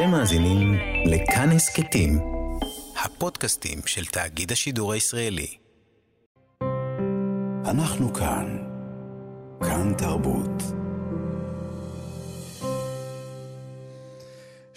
[0.00, 0.74] אתם מאזינים
[1.06, 2.18] לכאן הסכתים,
[3.04, 5.56] הפודקאסטים של תאגיד השידור הישראלי.
[7.64, 8.58] אנחנו כאן.
[9.60, 10.79] כאן תרבות.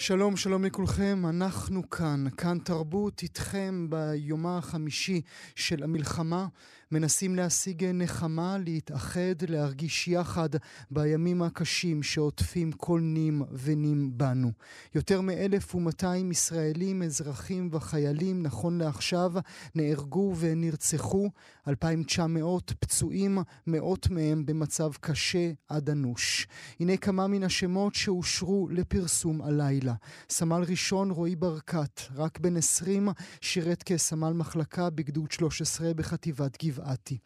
[0.06, 5.22] שלום, שלום לכולכם, אנחנו כאן, כאן תרבות איתכם ביומה החמישי
[5.56, 6.48] של המלחמה,
[6.92, 10.50] מנסים להשיג נחמה, להתאחד, להרגיש יחד
[10.92, 14.52] בימים הקשים שעוטפים כל נים ונים בנו.
[14.96, 19.32] יותר מ-1,200 ישראלים, אזרחים וחיילים, נכון לעכשיו,
[19.76, 21.30] נהרגו ונרצחו,
[21.68, 26.48] 2,900 פצועים, מאות מהם במצב קשה עד אנוש.
[26.80, 29.93] הנה כמה מן השמות שאושרו לפרסום הלילה.
[30.30, 33.10] סמל ראשון רועי ברקת, רק בן 20,
[33.42, 37.18] שירת כסמל מחלקה בגדוד 13 בחטיבת גבעתי.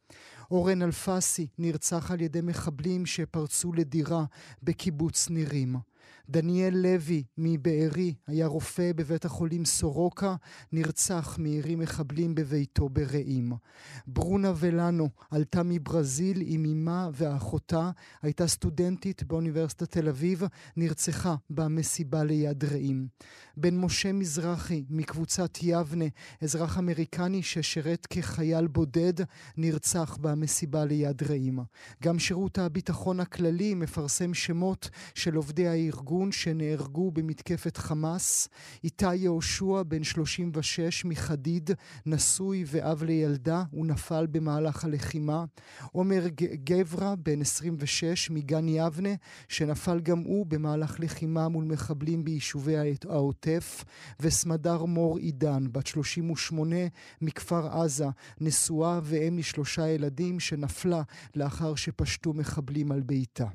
[0.52, 4.26] אורן אלפסי נרצח על ידי מחבלים שפרצו לדירה
[4.64, 5.76] בקיבוץ נירים.
[6.30, 10.36] דניאל לוי מבארי היה רופא בבית החולים סורוקה,
[10.72, 13.52] נרצח מירי מחבלים בביתו ברעים.
[14.08, 20.44] ברונה ולנו עלתה מברזיל עם אמה ואחותה, הייתה סטודנטית באוניברסיטת תל אביב,
[20.78, 23.08] נרצחה במסיבה ליד רעים.
[23.60, 26.06] בן משה מזרחי מקבוצת יבנה,
[26.42, 29.14] אזרח אמריקני ששירת כחייל בודד,
[29.58, 31.60] נרצח במסיבה ליד רעים.
[32.04, 38.50] גם שירות הביטחון הכללי מפרסם שמות של עובדי הארגון שנהרגו במתקפת חמאס,
[38.84, 41.70] איתי יהושע, בן 36 מחדיד,
[42.06, 45.46] נשוי ואב לילדה, הוא נפל במהלך הלחימה.
[45.92, 46.28] עומר
[46.64, 49.14] גברה, בן 26 מגן יבנה,
[49.48, 52.76] שנפל גם הוא במהלך לחימה מול מחבלים ביישובי
[53.10, 53.47] העוטף.
[54.20, 56.76] וסמדר מור עידן, בת 38
[57.22, 58.08] מכפר עזה,
[58.42, 61.02] נשואה ואם לשלושה ילדים, שנפלה
[61.36, 63.46] לאחר שפשטו מחבלים על ביתה.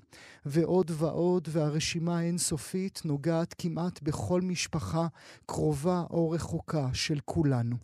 [0.46, 2.52] ועוד ועוד, והרשימה אינסופית.
[2.52, 5.06] אינסופית נוגעת כמעט בכל משפחה
[5.46, 7.76] קרובה או רחוקה של כולנו.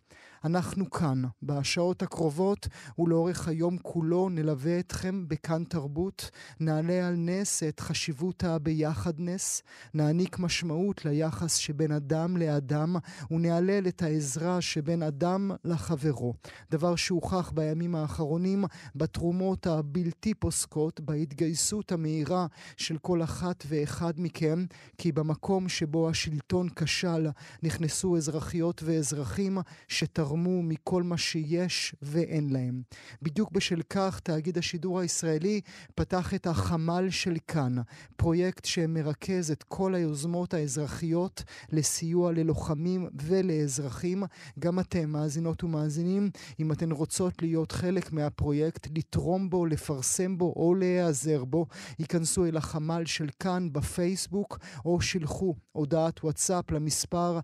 [0.45, 7.81] אנחנו כאן, בשעות הקרובות ולאורך היום כולו נלווה אתכם בכאן תרבות, נעלה על נס את
[7.81, 9.63] חשיבות הביחדנס,
[9.95, 12.97] נעניק משמעות ליחס שבין אדם לאדם
[13.31, 16.35] ונהלל את העזרה שבין אדם לחברו.
[16.71, 24.65] דבר שהוכח בימים האחרונים בתרומות הבלתי פוסקות, בהתגייסות המהירה של כל אחת ואחד מכם,
[24.99, 27.27] כי במקום שבו השלטון כשל
[27.63, 32.83] נכנסו אזרחיות ואזרחים שתרמו תרמו מכל מה שיש ואין להם.
[33.23, 35.61] בדיוק בשל כך תאגיד השידור הישראלי
[35.95, 37.77] פתח את החמ"ל של כאן,
[38.17, 44.23] פרויקט שמרכז את כל היוזמות האזרחיות לסיוע ללוחמים ולאזרחים.
[44.59, 46.31] גם אתם, מאזינות ומאזינים,
[46.61, 51.67] אם אתן רוצות להיות חלק מהפרויקט, לתרום בו, לפרסם בו או להיעזר בו,
[51.99, 57.41] ייכנסו אל החמ"ל של כאן בפייסבוק או שילחו הודעת וואטסאפ למספר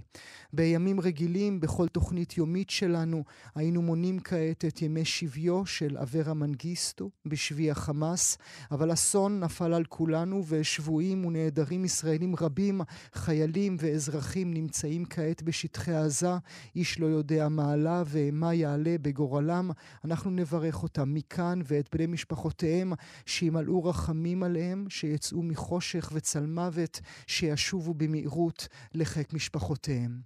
[0.53, 3.23] בימים רגילים, בכל תוכנית יומית שלנו,
[3.56, 8.38] היינו מונים כעת את ימי שביו של אברה מנגיסטו בשבי החמאס,
[8.72, 12.81] אבל אסון נפל על כולנו ושבויים ונעדרים ישראלים רבים,
[13.13, 16.38] חיילים ואזרחים נמצאים כעת בשטחי עזה,
[16.75, 19.72] איש לא יודע מה עלה ומה יעלה יעלה בגורלם,
[20.06, 22.94] אנחנו נברך אותם מכאן ואת בני משפחותיהם,
[23.25, 30.22] שימלאו רחמים עליהם, שיצאו מחושך וצל מוות, שישובו במהירות לחיק משפחותיהם.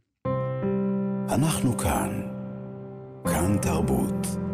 [1.30, 2.22] אנחנו כאן.
[3.24, 4.45] כאן תרבות.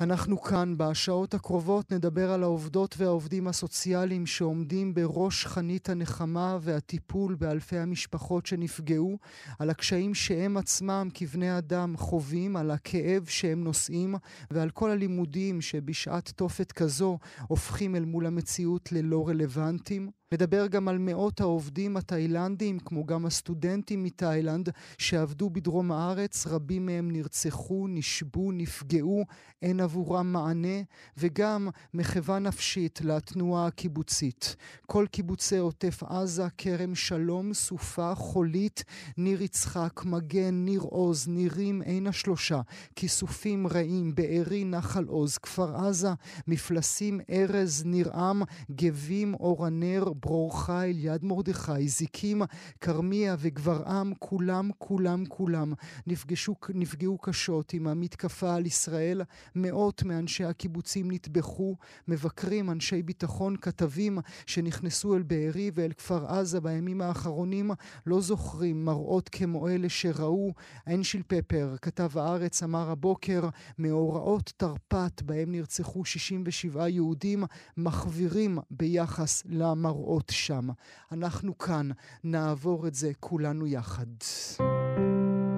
[0.00, 7.78] אנחנו כאן בשעות הקרובות נדבר על העובדות והעובדים הסוציאליים שעומדים בראש חנית הנחמה והטיפול באלפי
[7.78, 9.18] המשפחות שנפגעו,
[9.58, 14.14] על הקשיים שהם עצמם כבני אדם חווים, על הכאב שהם נושאים
[14.50, 20.10] ועל כל הלימודים שבשעת תופת כזו הופכים אל מול המציאות ללא רלוונטיים.
[20.32, 24.68] נדבר גם על מאות העובדים התאילנדים, כמו גם הסטודנטים מתאילנד,
[24.98, 29.24] שעבדו בדרום הארץ, רבים מהם נרצחו, נשבו, נפגעו,
[29.62, 30.82] אין עבורם מענה,
[31.16, 34.56] וגם מחווה נפשית לתנועה הקיבוצית.
[34.86, 38.84] כל קיבוצי עוטף עזה, כרם שלום, סופה, חולית,
[39.16, 42.60] ניר יצחק, מגן, ניר עוז, נירים, עין השלושה,
[42.96, 46.10] כיסופים רעים, בארי, נחל עוז, כפר עזה,
[46.46, 52.42] מפלסים, ארז, ניר עם, גבים, אור הנר, ברור חיל, יד מרדכי, זיקים,
[52.80, 55.72] כרמיה וגברעם, כולם, כולם, כולם
[56.06, 59.22] נפגשו, נפגעו קשות עם המתקפה על ישראל.
[59.54, 61.76] מאות מאנשי הקיבוצים נטבחו,
[62.08, 67.70] מבקרים, אנשי ביטחון, כתבים שנכנסו אל בארי ואל כפר עזה בימים האחרונים
[68.06, 70.52] לא זוכרים מראות כמו אלה שראו.
[70.86, 73.48] אנשיל פפר, כתב הארץ, אמר הבוקר,
[73.78, 77.44] מאורעות תרפ"ט בהם נרצחו 67 יהודים,
[77.76, 80.68] מחווירים ביחס למראות שם.
[81.12, 81.88] אנחנו כאן,
[82.24, 84.06] נעבור את זה כולנו יחד.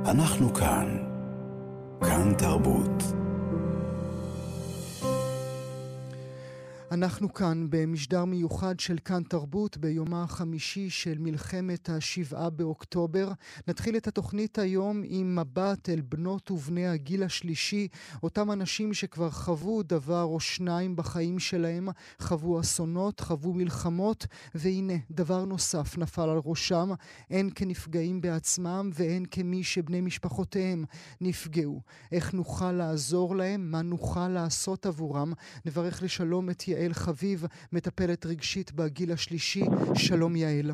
[0.06, 0.96] אנחנו כאן.
[2.00, 3.27] כאן תרבות.
[6.92, 13.32] אנחנו כאן במשדר מיוחד של כאן תרבות ביומה החמישי של מלחמת השבעה באוקטובר.
[13.68, 17.88] נתחיל את התוכנית היום עם מבט אל בנות ובני הגיל השלישי,
[18.22, 21.88] אותם אנשים שכבר חוו דבר או שניים בחיים שלהם,
[22.20, 26.90] חוו אסונות, חוו מלחמות, והנה, דבר נוסף נפל על ראשם,
[27.30, 30.84] הן כנפגעים בעצמם והן כמי שבני משפחותיהם
[31.20, 31.82] נפגעו.
[32.12, 33.70] איך נוכל לעזור להם?
[33.70, 35.32] מה נוכל לעשות עבורם?
[35.64, 39.64] נברך לשלום את יעל חביב, מטפלת רגשית בגיל השלישי.
[39.94, 40.72] שלום יעל.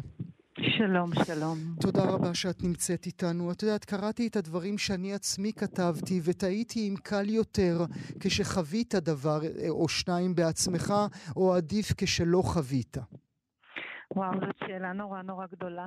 [0.60, 1.58] שלום, שלום.
[1.80, 3.52] תודה רבה שאת נמצאת איתנו.
[3.52, 7.76] את יודעת, קראתי את הדברים שאני עצמי כתבתי, ותהיתי אם קל יותר
[8.20, 10.92] כשחווית דבר אה, או שניים בעצמך,
[11.36, 12.96] או עדיף כשלא חווית.
[14.16, 15.86] וואו, זאת שאלה נורא נורא גדולה.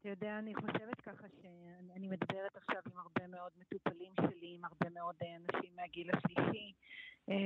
[0.00, 4.88] אתה יודע, אני חושבת ככה שאני מדברת עכשיו עם הרבה מאוד מטופלים שלי, עם הרבה
[4.94, 6.72] מאוד אה, אנשים מהגיל השלישי,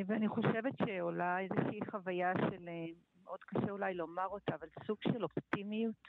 [0.07, 2.87] ואני חושבת שעולה איזושהי חוויה של, אה,
[3.25, 6.09] מאוד קשה אולי לומר אותה, אבל סוג של אופטימיות,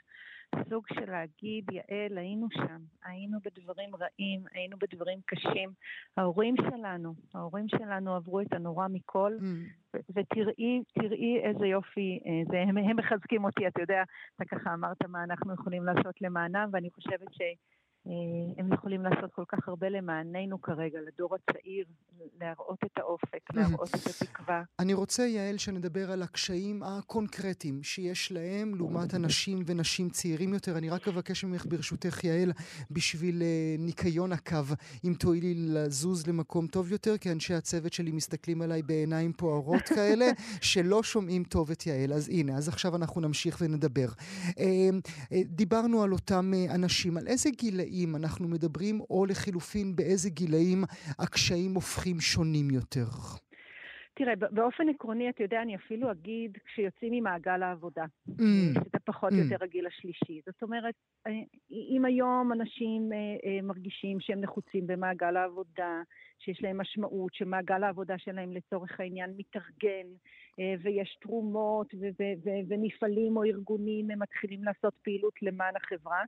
[0.68, 5.72] סוג של להגיד, יעל, היינו שם, היינו בדברים רעים, היינו בדברים קשים.
[6.16, 9.98] ההורים שלנו, ההורים שלנו עברו את הנורא מכל, mm.
[10.14, 14.02] ותראי, תראי איזה יופי, אה, זה, הם, הם מחזקים אותי, אתה יודע,
[14.36, 17.40] אתה ככה אמרת מה אנחנו יכולים לעשות למענם, ואני חושבת ש...
[18.06, 18.12] אה,
[18.58, 21.86] הם יכולים לעשות כל כך הרבה למעננו כרגע, לדור הצעיר,
[22.40, 24.62] להראות את האופק, להראות את התקווה.
[24.78, 30.78] אני רוצה, יעל, שנדבר על הקשיים הקונקרטיים שיש להם לעומת אנשים ונשים צעירים יותר.
[30.78, 32.52] אני רק אבקש ממך, ברשותך, יעל,
[32.90, 34.56] בשביל אה, ניקיון הקו,
[35.04, 40.26] אם תואילי לזוז למקום טוב יותר, כי אנשי הצוות שלי מסתכלים עליי בעיניים פוערות כאלה,
[40.60, 42.12] שלא שומעים טוב את יעל.
[42.12, 44.08] אז הנה, אז עכשיו אנחנו נמשיך ונדבר.
[44.58, 44.90] אה,
[45.44, 47.93] דיברנו על אותם אנשים, על איזה גילאים...
[47.94, 50.84] גילאים אנחנו מדברים, או לחילופין באיזה גילאים
[51.18, 53.08] הקשיים הופכים שונים יותר?
[54.16, 58.42] תראה, באופן עקרוני, אתה יודע, אני אפילו אגיד כשיוצאים ממעגל העבודה, mm.
[58.70, 59.40] שזה פחות או mm.
[59.40, 60.40] יותר הגיל השלישי.
[60.46, 60.94] זאת אומרת,
[61.26, 61.32] אה,
[61.70, 66.02] אם היום אנשים אה, אה, מרגישים שהם נחוצים במעגל העבודה,
[66.38, 70.06] שיש להם משמעות, שמעגל העבודה שלהם לצורך העניין מתארגן,
[70.82, 71.94] ויש תרומות
[72.68, 76.22] ומפעלים או ארגונים, הם מתחילים לעשות פעילות למען החברה,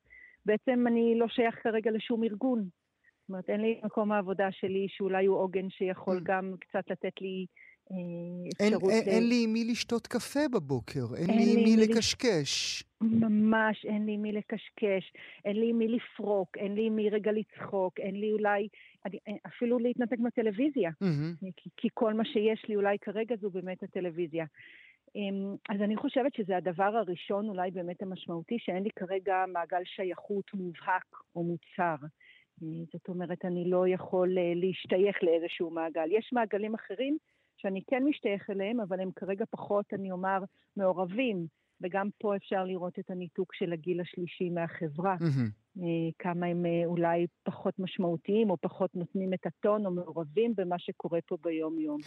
[0.46, 2.58] בעצם אני לא שייך כרגע לשום ארגון.
[2.62, 6.20] זאת אומרת, אין לי מקום העבודה שלי שאולי הוא עוגן שיכול mm.
[6.24, 7.46] גם קצת לתת לי
[7.90, 8.90] אה, אפשרות...
[8.90, 9.02] אין.
[9.08, 12.84] אין לי עם מי לשתות קפה בבוקר, אין, אין לי עם מי לקשקש.
[13.00, 15.12] ממש אין לי עם מי לקשקש,
[15.44, 18.68] אין לי עם מי לפרוק, אין לי עם מי רגע לצחוק, אין לי אולי,
[19.06, 20.90] אני, אפילו להתנתק מהטלוויזיה.
[20.90, 21.46] Mm-hmm.
[21.56, 24.44] כי, כי כל מה שיש לי אולי כרגע זו באמת הטלוויזיה.
[25.14, 30.54] אמ, אז אני חושבת שזה הדבר הראשון, אולי באמת המשמעותי, שאין לי כרגע מעגל שייכות
[30.54, 32.06] מובהק או מוצר.
[32.62, 36.08] אה, זאת אומרת, אני לא יכול אה, להשתייך לאיזשהו מעגל.
[36.10, 37.16] יש מעגלים אחרים
[37.56, 40.38] שאני כן משתייך אליהם, אבל הם כרגע פחות, אני אומר,
[40.76, 41.46] מעורבים.
[41.80, 45.16] וגם פה אפשר לראות את הניתוק של הגיל השלישי מהחברה.
[45.20, 45.65] Mm-hmm.
[46.18, 51.18] כמה הם אה, אולי פחות משמעותיים, או פחות נותנים את הטון, או מעורבים במה שקורה
[51.26, 51.98] פה ביום-יום.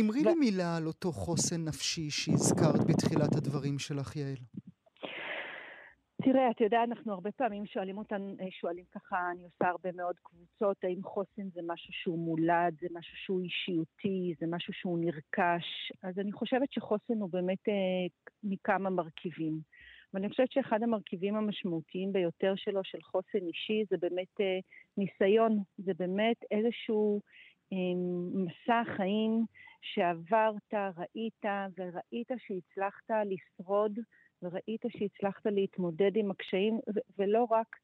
[0.00, 0.24] אמרי ו...
[0.24, 4.36] לי מילה על אותו חוסן נפשי שהזכרת בתחילת הדברים שלך, יעל.
[6.22, 10.14] תראה, אתה יודע, אנחנו הרבה פעמים שואלים אותנו, אה, שואלים ככה, אני עושה הרבה מאוד
[10.22, 15.92] קבוצות, האם חוסן זה משהו שהוא מולד, זה משהו שהוא אישיותי, זה משהו שהוא נרכש.
[16.02, 18.06] אז אני חושבת שחוסן הוא באמת אה,
[18.42, 19.60] מכמה מרכיבים.
[20.14, 24.58] ואני חושבת שאחד המרכיבים המשמעותיים ביותר שלו, של חוסן אישי, זה באמת אה,
[24.96, 27.20] ניסיון, זה באמת איזשהו
[27.72, 27.78] אה,
[28.34, 29.44] מסע חיים
[29.82, 31.44] שעברת, ראית,
[31.78, 33.98] וראית שהצלחת לשרוד.
[34.42, 36.80] וראית שהצלחת להתמודד עם הקשיים,
[37.18, 37.76] ולא רק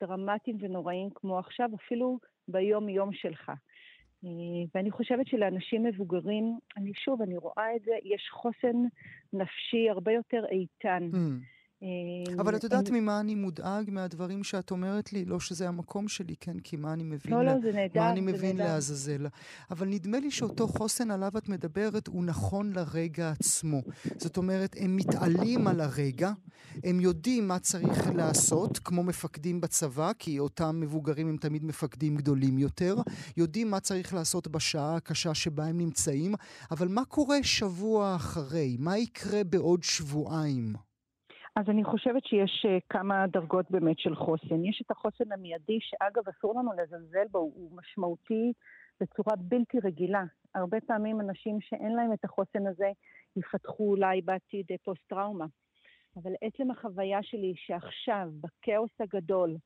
[0.00, 3.52] דרמטיים ונוראים כמו עכשיו, אפילו ביום-יום שלך.
[4.24, 4.30] אה,
[4.74, 8.76] ואני חושבת שלאנשים מבוגרים, אני שוב, אני רואה את זה, יש חוסן
[9.32, 11.10] נפשי הרבה יותר איתן.
[11.12, 11.16] Mm.
[11.82, 13.90] אה, אבל את יודעת ממה אני מודאג?
[13.90, 15.24] מהדברים שאת אומרת לי?
[15.24, 16.58] לא שזה המקום שלי, כן?
[16.58, 17.32] כי מה אני מבין?
[17.32, 19.26] לא, לא, זה נהדר, מה אני מבין לעזאזל?
[19.70, 23.80] אבל נדמה לי שאותו חוסן עליו את מדברת הוא נכון לרגע עצמו.
[24.18, 26.32] זאת אומרת, הם מתעלים על הרגע,
[26.84, 32.58] הם יודעים מה צריך לעשות, כמו מפקדים בצבא, כי אותם מבוגרים הם תמיד מפקדים גדולים
[32.58, 32.96] יותר,
[33.36, 36.34] יודעים מה צריך לעשות בשעה הקשה שבה הם נמצאים,
[36.70, 38.76] אבל מה קורה שבוע אחרי?
[38.78, 40.91] מה יקרה בעוד שבועיים?
[41.56, 44.64] אז אני חושבת שיש uh, כמה דרגות באמת של חוסן.
[44.64, 48.52] יש את החוסן המיידי, שאגב, אסור לנו לזלזל בו, הוא משמעותי
[49.00, 50.24] בצורה בלתי רגילה.
[50.54, 52.90] הרבה פעמים אנשים שאין להם את החוסן הזה
[53.36, 55.46] יפתחו אולי בעתיד אה, פוסט-טראומה.
[56.16, 59.56] אבל עצם החוויה שלי שעכשיו, בכאוס הגדול,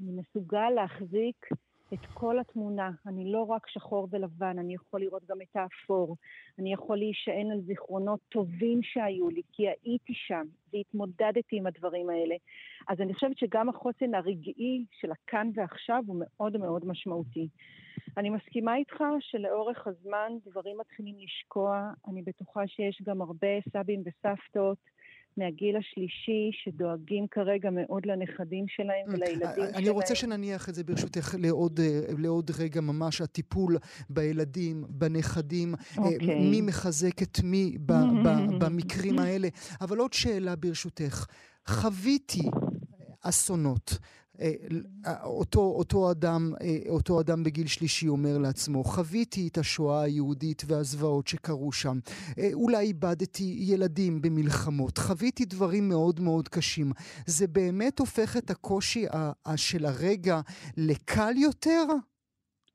[0.00, 1.46] אני מסוגל להחזיק
[1.94, 2.90] את כל התמונה.
[3.06, 6.16] אני לא רק שחור ולבן, אני יכול לראות גם את האפור.
[6.58, 12.34] אני יכול להישען על זיכרונות טובים שהיו לי, כי הייתי שם והתמודדתי עם הדברים האלה.
[12.88, 17.48] אז אני חושבת שגם החוסן הרגעי של הכאן ועכשיו הוא מאוד מאוד משמעותי.
[18.16, 21.90] אני מסכימה איתך שלאורך הזמן דברים מתחילים לשקוע.
[22.08, 24.78] אני בטוחה שיש גם הרבה סבים וסבתות.
[25.36, 29.14] מהגיל השלישי, שדואגים כרגע מאוד לנכדים שלהם mm.
[29.14, 29.74] ולילדים שלהם.
[29.74, 33.76] אני רוצה שנניח את זה ברשותך לעוד, אה, לעוד רגע ממש, הטיפול
[34.10, 35.98] בילדים, בנכדים, okay.
[35.98, 36.50] אה, אוקיי.
[36.50, 37.92] מי מחזק את מי ב,
[38.24, 38.28] ב,
[38.64, 39.48] במקרים האלה.
[39.80, 41.26] אבל עוד שאלה ברשותך.
[41.66, 42.42] חוויתי
[43.22, 43.98] אסונות.
[44.40, 44.52] אה,
[45.06, 50.62] אה, אותו, אותו, אדם, אה, אותו אדם בגיל שלישי אומר לעצמו, חוויתי את השואה היהודית
[50.66, 51.98] והזוועות שקרו שם.
[52.52, 56.92] אולי איבדתי ילדים במלחמות, חוויתי דברים מאוד מאוד קשים.
[57.26, 59.04] זה באמת הופך את הקושי
[59.56, 60.40] של הרגע
[60.76, 61.84] לקל יותר?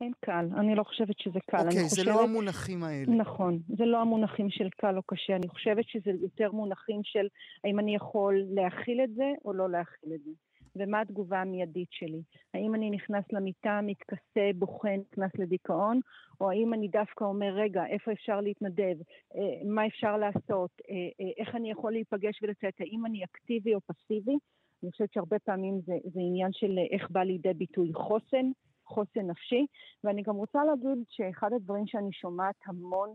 [0.02, 1.58] אין קל, אני לא חושבת שזה קל.
[1.58, 3.16] אוקיי, okay, זה לא המונחים האלה.
[3.16, 7.28] נכון, זה לא המונחים של קל או קשה, אני חושבת שזה יותר מונחים של
[7.64, 10.32] האם אני יכול להכיל את זה או לא להכיל את זה.
[10.76, 12.22] ומה התגובה המיידית שלי.
[12.54, 16.00] האם אני נכנס למיטה, מתכסה, בוכה, נכנס לדיכאון,
[16.42, 18.96] או האם אני דווקא אומר, רגע, איפה אפשר להתנדב?
[19.36, 20.72] אה, מה אפשר לעשות?
[20.90, 22.74] אה, אה, איך אני יכול להיפגש ולצאת?
[22.80, 24.38] האם אני אקטיבי או פסיבי?
[24.84, 28.52] אני חושבת שהרבה פעמים זה, זה עניין של איך בא לידי ביטוי חוסן,
[28.86, 29.66] חוסן נפשי.
[30.04, 33.14] ואני גם רוצה להגיד שאחד הדברים שאני שומעת המון,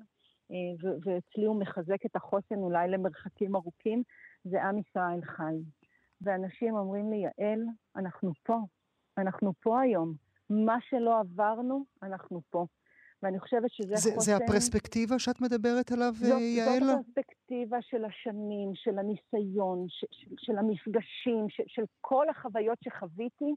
[1.05, 4.03] ואצלי הוא מחזק את החוסן אולי למרחקים ארוכים,
[4.45, 5.57] זה עם ישראל חי.
[6.21, 7.61] ואנשים אומרים לי, יעל,
[7.97, 8.59] אנחנו פה,
[9.19, 10.15] אנחנו פה היום.
[10.51, 12.67] מה שלא עברנו, אנחנו פה.
[13.23, 14.21] ואני חושבת שזה זה, חוסן...
[14.21, 16.81] זה הפרספקטיבה שאת מדברת עליו, זאת, יעל?
[16.85, 23.55] זאת הפרספקטיבה של השנים, של הניסיון, של, של, של המפגשים, של, של כל החוויות שחוויתי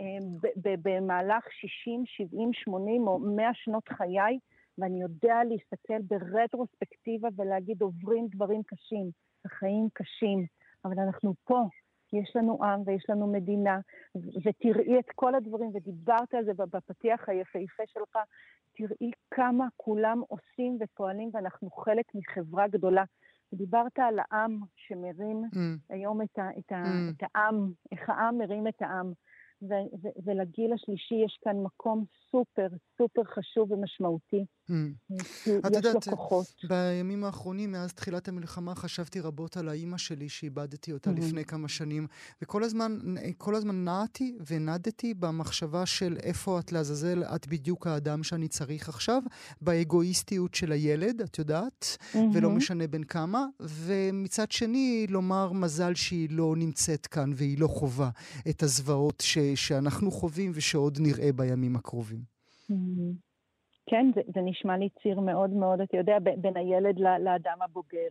[0.00, 4.38] אה, במהלך 60, 70, 80 או 100 שנות חיי,
[4.78, 9.10] ואני יודע להסתכל ברטרוספקטיבה ולהגיד, עוברים דברים קשים,
[9.44, 10.46] החיים קשים,
[10.84, 11.62] אבל אנחנו פה,
[12.12, 13.78] יש לנו עם ויש לנו מדינה,
[14.44, 18.18] ותראי את כל הדברים, ודיברת על זה בפתיח היפהפה שלך,
[18.76, 23.04] תראי כמה כולם עושים ופועלים ואנחנו חלק מחברה גדולה.
[23.54, 25.58] דיברת על העם שמרים mm.
[25.90, 27.12] היום את, ה, את, ה, mm.
[27.16, 29.12] את העם, איך העם מרים את העם.
[29.62, 34.44] ו- ו- ולגיל השלישי יש כאן מקום סופר, סופר חשוב ומשמעותי.
[34.70, 34.72] Mm.
[35.66, 36.08] את יודעת,
[36.68, 41.12] בימים האחרונים, מאז תחילת המלחמה, חשבתי רבות על האימא שלי, שאיבדתי אותה mm-hmm.
[41.12, 42.06] לפני כמה שנים,
[42.42, 42.98] וכל הזמן,
[43.38, 49.22] כל הזמן נעתי ונדתי במחשבה של איפה את לעזאזל, את בדיוק האדם שאני צריך עכשיו,
[49.60, 52.18] באגואיסטיות של הילד, את יודעת, mm-hmm.
[52.34, 58.10] ולא משנה בין כמה, ומצד שני, לומר מזל שהיא לא נמצאת כאן והיא לא חווה
[58.48, 59.38] את הזוועות ש...
[59.54, 62.20] שאנחנו חווים ושעוד נראה בימים הקרובים.
[62.70, 63.27] Mm-hmm.
[63.90, 68.08] כן, זה, זה נשמע לי ציר מאוד מאוד, אתה יודע, בין הילד לאדם הבוגר,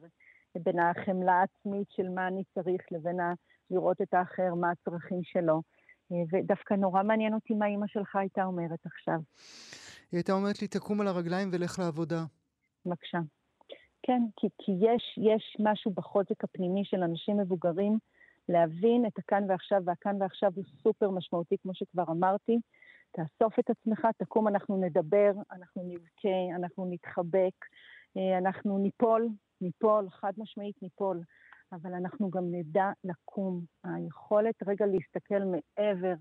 [0.55, 3.33] בין החמלה העצמית של מה אני צריך לבין ה...
[3.71, 5.61] לראות את האחר, מה הצרכים שלו.
[6.11, 9.19] אה, ודווקא נורא מעניין אותי מה אימא שלך הייתה אומרת עכשיו.
[10.11, 12.23] היא הייתה אומרת לי, תקום על הרגליים ולך לעבודה.
[12.85, 13.19] בבקשה.
[14.03, 17.97] כן, כי, כי יש, יש משהו בחוזק הפנימי של אנשים מבוגרים
[18.49, 22.57] להבין את הכאן ועכשיו, והכאן ועכשיו הוא סופר משמעותי, כמו שכבר אמרתי.
[23.17, 27.65] תאסוף את עצמך, תקום, אנחנו נדבר, אנחנו נבכה, אנחנו נתחבק,
[28.17, 29.29] אה, אנחנו ניפול,
[29.61, 31.21] ניפול, חד משמעית ניפול,
[31.71, 33.61] אבל אנחנו גם נדע לקום.
[33.83, 36.13] היכולת רגע להסתכל מעבר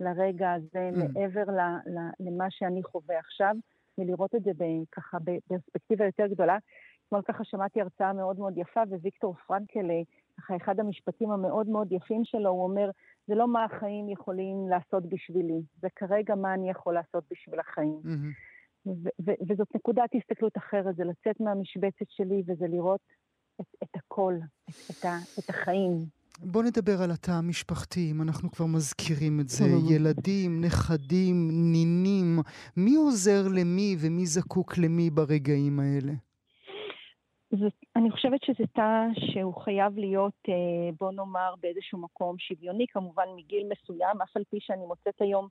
[0.00, 0.98] לרגע הזה, mm.
[0.98, 3.54] מעבר ל, ל, למה שאני חווה עכשיו,
[3.98, 4.50] ולראות את זה
[4.92, 6.58] ככה בפרספקטיבה יותר גדולה.
[7.06, 10.02] אתמול ככה שמעתי הרצאה מאוד מאוד יפה, וויקטור פרנקל אה,
[10.38, 12.90] ככה אחד המשפטים המאוד מאוד יפים שלו, הוא אומר,
[13.28, 18.00] זה לא מה החיים יכולים לעשות בשבילי, זה כרגע מה אני יכול לעשות בשביל החיים.
[18.04, 18.92] Mm-hmm.
[19.48, 23.00] וזאת נקודת הסתכלות אחרת, זה לצאת מהמשבצת שלי וזה לראות
[23.60, 24.34] את, את הכל,
[24.70, 25.92] את, את, ה- את החיים.
[26.42, 29.64] בוא נדבר על התא המשפחתי, אם אנחנו כבר מזכירים את זה.
[29.90, 32.38] ילדים, נכדים, נינים,
[32.76, 36.12] מי עוזר למי ומי זקוק למי ברגעים האלה?
[37.50, 43.24] זה, אני חושבת שזה תא שהוא חייב להיות, אה, בוא נאמר, באיזשהו מקום שוויוני, כמובן
[43.36, 45.48] מגיל מסוים, אף על פי שאני מוצאת היום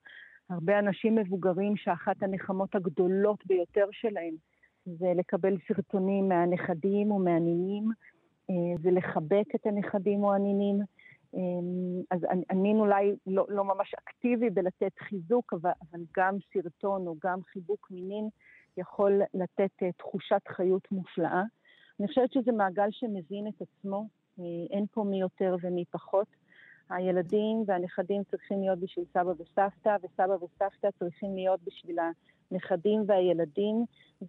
[0.49, 4.33] הרבה אנשים מבוגרים שאחת הנחמות הגדולות ביותר שלהם
[4.85, 7.89] זה לקבל סרטונים מהנכדים או מהנינים,
[8.49, 10.79] אה, זה לחבק את הנכדים או הנינים.
[11.35, 11.41] אה,
[12.11, 17.39] אז הנין אולי לא, לא ממש אקטיבי בלתת חיזוק, אבל, אבל גם סרטון או גם
[17.43, 18.29] חיבוק מינין
[18.77, 21.43] יכול לתת תחושת חיות מופלאה.
[21.99, 24.07] אני חושבת שזה מעגל שמזין את עצמו,
[24.69, 26.27] אין פה מי יותר ומי פחות.
[26.89, 31.97] הילדים והנכדים צריכים להיות בשביל סבא וסבתא, וסבא וסבתא צריכים להיות בשביל
[32.51, 33.85] הנכדים והילדים,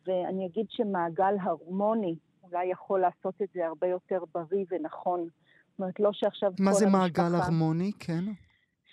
[0.06, 5.20] ואני אגיד שמעגל הרמוני אולי יכול לעשות את זה הרבה יותר בריא ונכון.
[5.20, 7.92] זאת אומרת, לא שעכשיו מה זה מעגל הרמוני?
[7.98, 8.24] כן.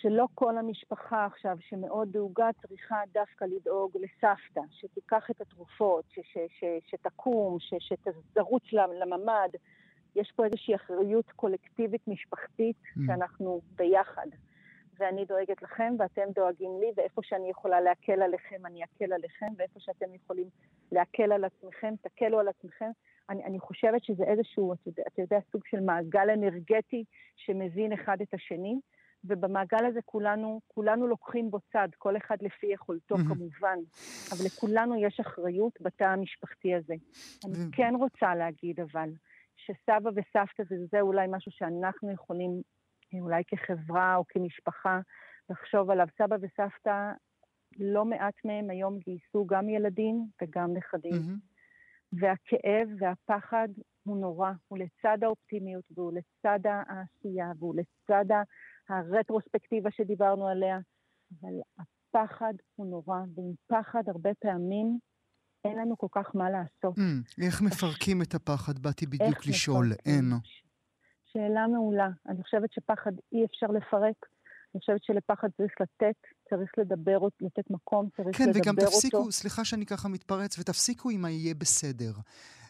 [0.06, 6.38] שלא כל המשפחה עכשיו שמאוד דאוגה צריכה דווקא לדאוג לסבתא, שתיקח את התרופות, ש, ש,
[6.60, 9.50] ש, שתקום, ש, שתרוץ לממ"ד.
[10.16, 13.00] יש פה איזושהי אחריות קולקטיבית משפחתית mm.
[13.08, 14.28] שאנחנו ביחד.
[15.00, 19.80] ואני דואגת לכם ואתם דואגים לי, ואיפה שאני יכולה להקל עליכם, אני אקל עליכם, ואיפה
[19.80, 20.48] שאתם יכולים
[20.92, 22.92] להקל על עצמכם, תקלו על עצמכם.
[23.30, 24.74] אני, אני חושבת שזה איזשהו,
[25.08, 27.04] אתה יודע, סוג של מעגל אנרגטי
[27.36, 28.80] שמזין אחד את השני.
[29.28, 33.28] ובמעגל הזה כולנו, כולנו לוקחים בו צד, כל אחד לפי יכולתו mm-hmm.
[33.28, 33.78] כמובן,
[34.32, 36.94] אבל לכולנו יש אחריות בתא המשפחתי הזה.
[37.46, 39.10] אני כן רוצה להגיד אבל,
[39.56, 42.62] שסבא וסבתא זה, זה אולי משהו שאנחנו יכולים,
[43.22, 45.00] אולי כחברה או כמשפחה,
[45.50, 46.08] לחשוב עליו.
[46.18, 47.12] סבא וסבתא,
[47.80, 51.12] לא מעט מהם היום גייסו גם ילדים וגם נכדים.
[51.12, 51.56] Mm-hmm.
[52.20, 53.68] והכאב והפחד
[54.04, 58.26] הוא נורא, הוא לצד האופטימיות והוא לצד העשייה והוא לצד.
[58.90, 60.78] הרטרוספקטיבה שדיברנו עליה,
[61.42, 65.00] אבל הפחד הוא נורא, ועם פחד הרבה פעמים
[65.66, 66.98] אין לנו כל כך מה לעשות.
[66.98, 68.80] Mm, איך מפרקים את הפחד?
[68.80, 70.32] באתי בדיוק לשאול, אין.
[71.26, 72.10] שאלה מעולה.
[72.30, 74.26] אני חושבת שפחד אי אפשר לפרק.
[74.76, 76.16] אני חושבת שלפחד צריך לתת,
[76.50, 78.64] צריך לדבר, לתת מקום, צריך כן, לדבר אותו.
[78.64, 79.32] כן, וגם תפסיקו, אותו.
[79.32, 82.12] סליחה שאני ככה מתפרץ, ותפסיקו עם ה"יהיה בסדר".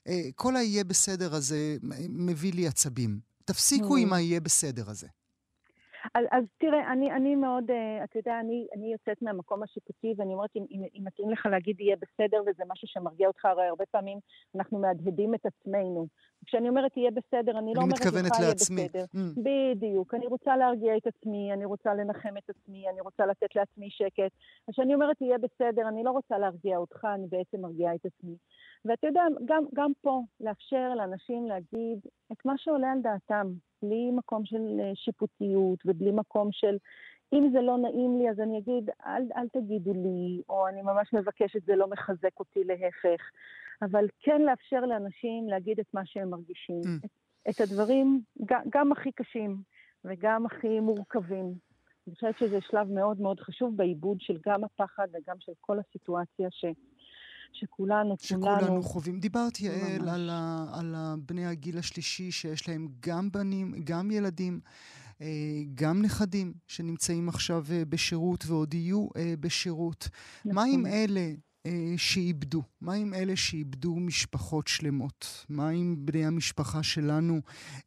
[0.08, 1.75] אה, כל ה"יהיה בסדר" הזה
[2.10, 3.19] מביא לי עצבים.
[3.45, 3.99] תפסיקו mm.
[3.99, 5.08] עם ה"יהיה בסדר" הזה.
[6.15, 10.34] אז, אז תראה, אני, אני מאוד, uh, אתה יודע, אני, אני יוצאת מהמקום השיפוטי ואני
[10.34, 13.86] אומרת, אם, אם, אם מתאים לך להגיד יהיה בסדר וזה משהו שמרגיע אותך, הרי הרבה
[13.91, 14.19] פעמים
[14.56, 16.08] אנחנו מהדהדים את עצמנו.
[16.45, 19.06] כשאני אומרת יהיה בסדר, אני לא אומרת לך יהיה בסדר.
[19.15, 19.19] Mm.
[19.38, 20.13] בדיוק.
[20.13, 24.32] אני רוצה להרגיע את עצמי, אני רוצה לנחם את עצמי, אני רוצה לתת לעצמי שקט.
[24.67, 28.36] אז כשאני אומרת יהיה בסדר, אני לא רוצה להרגיע אותך, אני בעצם מרגיעה את עצמי.
[28.86, 32.00] ואתה יודע, גם, גם פה, לאפשר לאנשים להגיד
[32.32, 33.48] את מה שעולה על דעתם,
[33.82, 36.78] בלי מקום של אה, שיפוטיות ובלי מקום של
[37.34, 41.13] אם זה לא נעים לי, אז אני אגיד, אל, אל תגידו לי, או אני ממש
[41.13, 43.21] מבקשת, זה לא מחזק אותי, להפך.
[43.82, 46.82] אבל כן לאפשר לאנשים להגיד את מה שהם מרגישים.
[46.82, 47.06] Mm.
[47.06, 47.12] את,
[47.50, 49.58] את הדברים, גם, גם הכי קשים
[50.06, 51.54] וגם הכי מורכבים.
[52.08, 56.48] אני חושבת שזה שלב מאוד מאוד חשוב בעיבוד של גם הפחד וגם של כל הסיטואציה
[56.52, 56.65] ש...
[57.56, 59.20] שכולנו, שכולנו כולנו חווים.
[59.20, 60.30] דיברתי, יעל, על,
[60.74, 64.60] על בני הגיל השלישי שיש להם גם בנים, גם ילדים.
[65.22, 65.28] אה,
[65.76, 70.10] גם נכדים שנמצאים עכשיו אה, בשירות ועוד יהיו אה, בשירות.
[70.46, 70.56] נכון.
[70.56, 71.34] מה עם אלה אה,
[71.97, 72.62] שאיבדו?
[72.82, 75.45] מה עם אלה שאיבדו משפחות שלמות?
[75.49, 77.34] מה עם בני המשפחה שלנו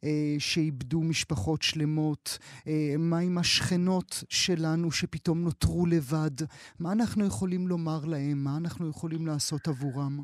[0.03, 2.37] אה, שאיבדו משפחות שלמות?
[2.67, 6.45] אה, מה עם השכנות שלנו שפתאום נותרו לבד?
[6.79, 8.37] מה אנחנו יכולים לומר להם?
[8.43, 10.17] מה אנחנו יכולים לעשות עבורם?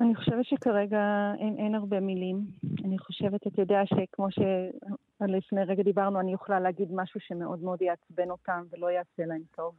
[0.00, 2.36] אני חושבת שכרגע אין, אין הרבה מילים.
[2.84, 8.30] אני חושבת, אתה יודע, שכמו שלפני רגע דיברנו, אני יכולה להגיד משהו שמאוד מאוד יעצבן
[8.30, 9.74] אותם ולא יעשה להם טוב.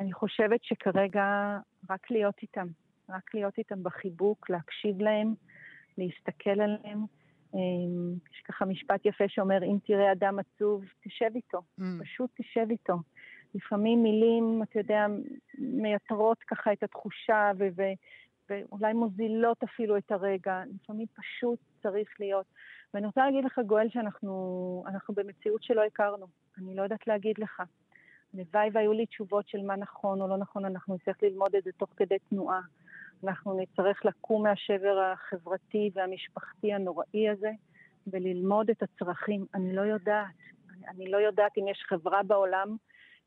[0.00, 1.58] אני חושבת שכרגע
[1.90, 2.66] רק להיות איתם,
[3.08, 5.34] רק להיות איתם בחיבוק, להקשיב להם,
[5.98, 7.04] להסתכל עליהם.
[7.54, 11.82] אמ, יש ככה משפט יפה שאומר, אם תראה אדם עצוב, תשב איתו, mm.
[12.02, 12.94] פשוט תשב איתו.
[13.54, 15.06] לפעמים מילים, אתה יודע,
[15.58, 17.92] מייתרות ככה את התחושה ו- ו-
[18.50, 20.62] ואולי מוזילות אפילו את הרגע.
[20.74, 22.46] לפעמים פשוט צריך להיות.
[22.94, 26.26] ואני רוצה להגיד לך, גואל, שאנחנו במציאות שלא הכרנו.
[26.58, 27.62] אני לא יודעת להגיד לך.
[28.34, 31.70] הלוואי והיו לי תשובות של מה נכון או לא נכון, אנחנו נצטרך ללמוד את זה
[31.76, 32.60] תוך כדי תנועה.
[33.24, 37.50] אנחנו נצטרך לקום מהשבר החברתי והמשפחתי הנוראי הזה
[38.06, 39.46] וללמוד את הצרכים.
[39.54, 40.26] אני לא יודעת.
[40.88, 42.76] אני, לא יודעת אם יש חברה בעולם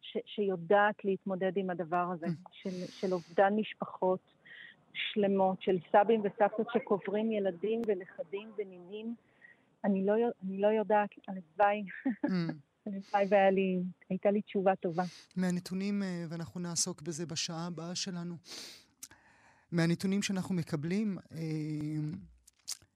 [0.02, 2.28] ש, שיודעת להתמודד עם הדבר הזה.
[2.52, 4.20] של, של אובדן משפחות
[4.94, 9.16] שלמות, של סבים וסבתות שקוברים ילדים ונכדים ונינים.
[9.84, 10.14] אני לא,
[10.44, 11.84] אני לא יודעת, הלוואי,
[12.26, 12.30] mm.
[12.86, 15.04] הלוואי והיה לי, הייתה לי תשובה טובה.
[15.36, 18.38] מהנתונים, ואנחנו נעסוק בזה בשעה הבאה שלנו,
[19.72, 21.18] מהנתונים שאנחנו מקבלים,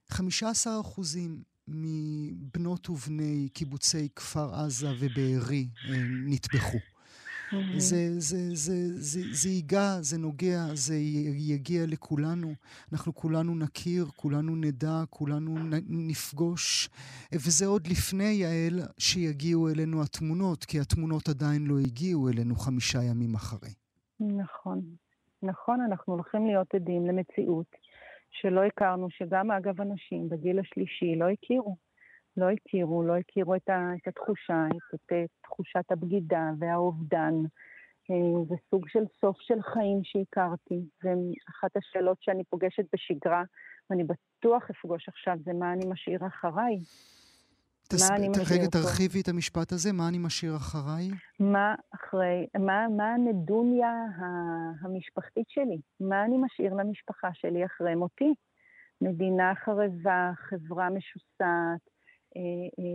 [0.08, 5.68] 15 אחוזים מבנות ובני קיבוצי כפר עזה ובארי
[6.26, 6.78] נטבחו.
[7.76, 10.94] זה, זה, זה, זה, זה ייגע, זה נוגע, זה
[11.36, 12.48] יגיע לכולנו.
[12.92, 15.54] אנחנו כולנו נכיר, כולנו נדע, כולנו
[15.88, 16.88] נפגוש.
[17.32, 23.34] וזה עוד לפני, יעל, שיגיעו אלינו התמונות, כי התמונות עדיין לא הגיעו אלינו חמישה ימים
[23.34, 23.70] אחרי.
[24.20, 24.80] נכון.
[25.42, 27.76] נכון, אנחנו הולכים להיות עדים למציאות
[28.30, 31.76] שלא הכרנו, שגם אגב אנשים בגיל השלישי לא הכירו.
[32.36, 37.34] לא הכירו, לא הכירו את, ה, את התחושה, את, את, תחושת הבגידה והאובדן.
[38.10, 40.80] אה, זה סוג של סוף של חיים שהכרתי.
[41.02, 43.42] ואחת השאלות שאני פוגשת בשגרה,
[43.90, 46.76] ואני בטוח אפגוש עכשיו, זה מה אני משאיר אחריי.
[47.88, 48.10] תס...
[48.10, 51.08] מה אני משאיר רגע, תרחיבי את המשפט הזה, מה אני משאיר אחריי?
[51.40, 53.92] מה אחרי, מה, מה הנדוניה
[54.80, 55.80] המשפחתית שלי?
[56.00, 58.34] מה אני משאיר למשפחה שלי אחרי מותי?
[59.00, 61.99] מדינה חרבה, חברה משוסעת, אה, אה,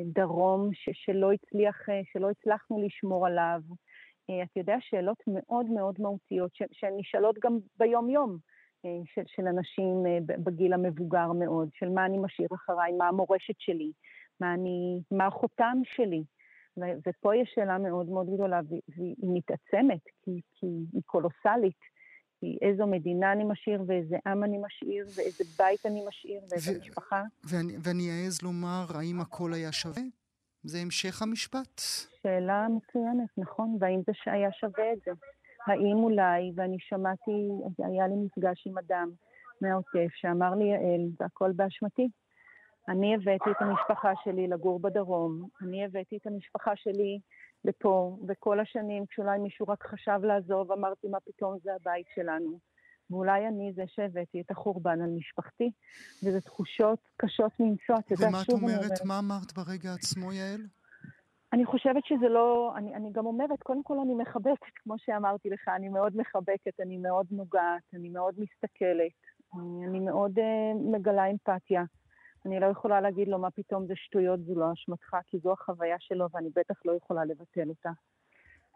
[0.06, 3.62] דרום ש, שלא הצליח, אה, שלא הצלחנו לשמור עליו.
[4.26, 8.38] אתה יודע, שאלות מאוד מאוד מהותיות, שהן נשאלות גם ביום-יום
[9.06, 13.92] של, של אנשים בגיל המבוגר מאוד, של מה אני משאיר אחריי, מה המורשת שלי,
[14.40, 16.24] מה, אני, מה החותם שלי.
[17.08, 21.95] ופה יש שאלה מאוד מאוד גדולה, והיא מתעצמת, כי, כי היא קולוסלית.
[22.46, 26.80] כי איזו מדינה אני משאיר, ואיזה עם אני משאיר, ואיזה בית אני משאיר, ואיזה ו-
[26.80, 27.24] משפחה.
[27.44, 30.02] ואני, ואני אעז לומר, האם הכל היה שווה?
[30.64, 31.82] זה המשך המשפט.
[32.24, 35.12] שאלה מצוינת, נכון, והאם זה היה שווה את זה?
[35.68, 37.32] האם אולי, ואני שמעתי,
[37.78, 39.10] היה לי מפגש עם אדם
[39.62, 42.08] מהעוטף שאמר לי, יעל, זה הכל באשמתי.
[42.90, 47.20] אני הבאתי את המשפחה שלי לגור בדרום, אני הבאתי את המשפחה שלי
[47.66, 52.60] לפה, וכל השנים כשאולי מישהו רק חשב לעזוב, אמרתי מה פתאום זה הבית שלנו.
[53.10, 55.72] ואולי אני זה שהבאתי את החורבן על משפחתי,
[56.24, 57.96] וזה תחושות קשות מנשוא.
[58.20, 59.06] ומה את אומרת?
[59.06, 60.62] מה אמרת ברגע עצמו, יעל?
[61.54, 62.74] אני חושבת שזה לא...
[62.78, 66.98] אני, אני גם אומרת, קודם כל אני מחבקת, כמו שאמרתי לך, אני מאוד מחבקת, אני
[66.98, 69.12] מאוד נוגעת, אני מאוד מסתכלת,
[69.54, 70.42] אני, אני מאוד uh,
[70.92, 71.84] מגלה אמפתיה.
[72.46, 75.96] אני לא יכולה להגיד לו מה פתאום זה שטויות, זו לא אשמתך, כי זו החוויה
[76.00, 77.90] שלו ואני בטח לא יכולה לבטל אותה.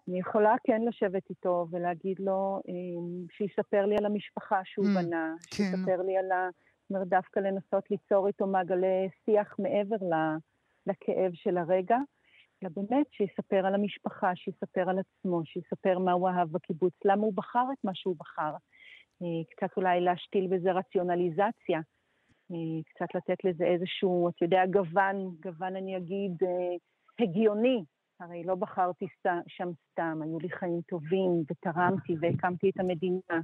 [0.08, 5.34] אני יכולה כן לשבת איתו ולהגיד לו אמ, שיספר לי על המשפחה שהוא mm, בנה,
[5.42, 5.64] כן.
[5.64, 6.50] שיספר לי על ה...
[6.82, 9.96] זאת אומרת, דווקא לנסות ליצור איתו מעגלי שיח מעבר
[10.88, 11.98] לכאב של הרגע,
[12.64, 17.34] אלא באמת שיספר על המשפחה, שיספר על עצמו, שיספר מה הוא אהב בקיבוץ, למה הוא
[17.36, 18.54] בחר את מה שהוא בחר.
[19.22, 21.80] אה, קצת אולי להשתיל בזה רציונליזציה.
[22.86, 26.76] קצת לתת לזה איזשהו, אתה יודע, גוון, גוון אני אגיד, אה,
[27.20, 27.84] הגיוני.
[28.20, 29.06] הרי לא בחרתי
[29.48, 33.40] שם סתם, היו לי חיים טובים, ותרמתי, והקמתי את המדינה,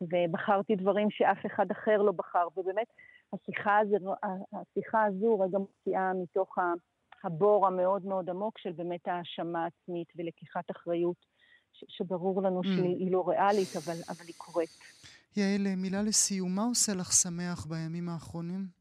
[0.00, 2.86] ובחרתי דברים שאף אחד אחר לא בחר, ובאמת,
[3.32, 4.14] השיחה, הזו,
[4.52, 6.58] השיחה הזו רגע מוציאה מתוך
[7.24, 11.26] הבור המאוד מאוד עמוק של באמת האשמה עצמית ולקיחת אחריות,
[11.72, 12.66] שברור לנו mm.
[12.66, 14.70] שהיא לא ריאלית, אבל, אבל היא קורית.
[15.38, 18.78] יעל, מילה לסיום, מה עושה לך שמח בימים האחרונים?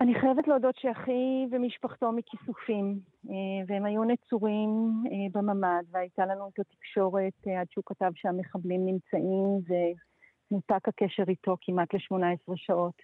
[0.00, 2.98] אני חייבת להודות שאחי ומשפחתו מכיסופים,
[3.30, 4.68] אה, והם היו נצורים
[5.06, 9.60] אה, בממ"ד, והייתה לנו איתו תקשורת אה, עד שהוא כתב שהמחבלים נמצאים,
[10.50, 13.02] ונותק הקשר איתו כמעט ל-18 שעות.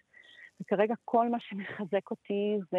[0.60, 2.78] וכרגע כל מה שמחזק אותי זה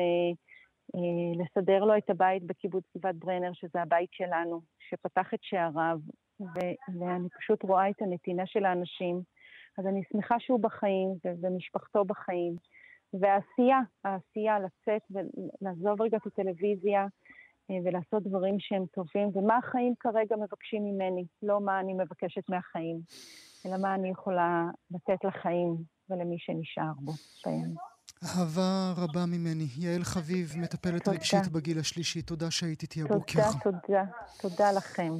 [1.39, 5.99] לסדר לו את הבית בקיבוץ גבעת ברנר, שזה הבית שלנו, שפתח את שעריו,
[6.41, 9.21] ו- ואני פשוט רואה את הנתינה של האנשים.
[9.77, 12.55] אז אני שמחה שהוא בחיים ו- ומשפחתו בחיים.
[13.13, 17.05] והעשייה, העשייה לצאת ולעזוב רגע את הטלוויזיה
[17.71, 22.99] אה, ולעשות דברים שהם טובים, ומה החיים כרגע מבקשים ממני, לא מה אני מבקשת מהחיים,
[23.65, 25.75] אלא מה אני יכולה לתת לחיים
[26.09, 27.11] ולמי שנשאר בו.
[28.23, 29.67] אהבה רבה ממני.
[29.77, 31.17] יעל חביב, מטפלת תודה.
[31.17, 33.39] רגשית בגיל השלישי, תודה שהיית איתי הבוקר.
[33.63, 34.03] תודה, תודה.
[34.41, 35.11] תודה לכם.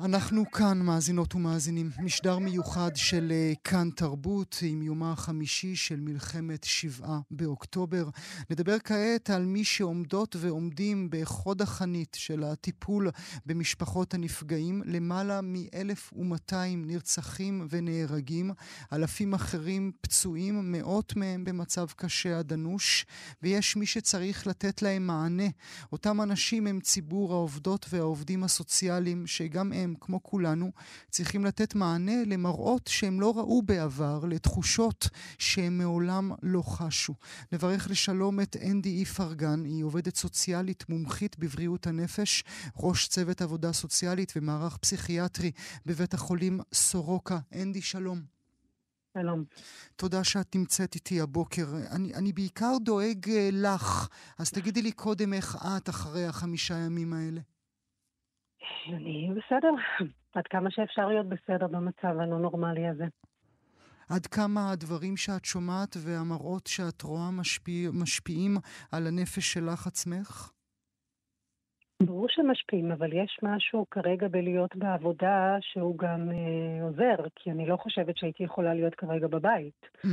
[0.00, 6.64] אנחנו כאן, מאזינות ומאזינים, משדר מיוחד של אה, כאן תרבות עם יומה החמישי של מלחמת
[6.64, 8.08] שבעה באוקטובר.
[8.50, 13.10] נדבר כעת על מי שעומדות ועומדים בחוד החנית של הטיפול
[13.46, 14.82] במשפחות הנפגעים.
[14.86, 18.50] למעלה מ-1,200 נרצחים ונהרגים,
[18.92, 23.06] אלפים אחרים פצועים, מאות מהם במצב קשה עד אנוש,
[23.42, 25.48] ויש מי שצריך לתת להם מענה.
[25.92, 30.72] אותם אנשים הם ציבור העובדות והעובדים הסוציאליים, שגם הם הם, כמו כולנו,
[31.10, 37.14] צריכים לתת מענה למראות שהם לא ראו בעבר, לתחושות שהם מעולם לא חשו.
[37.52, 42.44] נברך לשלום את אנדי איפרגן, היא עובדת סוציאלית מומחית בבריאות הנפש,
[42.76, 45.50] ראש צוות עבודה סוציאלית ומערך פסיכיאטרי
[45.86, 47.38] בבית החולים סורוקה.
[47.54, 48.36] אנדי, שלום.
[49.18, 49.44] שלום.
[49.96, 51.66] תודה שאת נמצאת איתי הבוקר.
[51.90, 57.12] אני, אני בעיקר דואג uh, לך, אז תגידי לי קודם איך את אחרי החמישה ימים
[57.12, 57.40] האלה.
[58.88, 59.70] אני בסדר,
[60.34, 63.04] עד כמה שאפשר להיות בסדר במצב הלא נורמלי הזה.
[64.10, 68.56] עד כמה הדברים שאת שומעת והמראות שאת רואה משפיע, משפיעים
[68.92, 70.50] על הנפש שלך עצמך?
[72.02, 77.76] ברור שמשפיעים, אבל יש משהו כרגע בלהיות בעבודה שהוא גם אה, עוזר, כי אני לא
[77.76, 79.86] חושבת שהייתי יכולה להיות כרגע בבית.
[79.96, 80.08] Mm.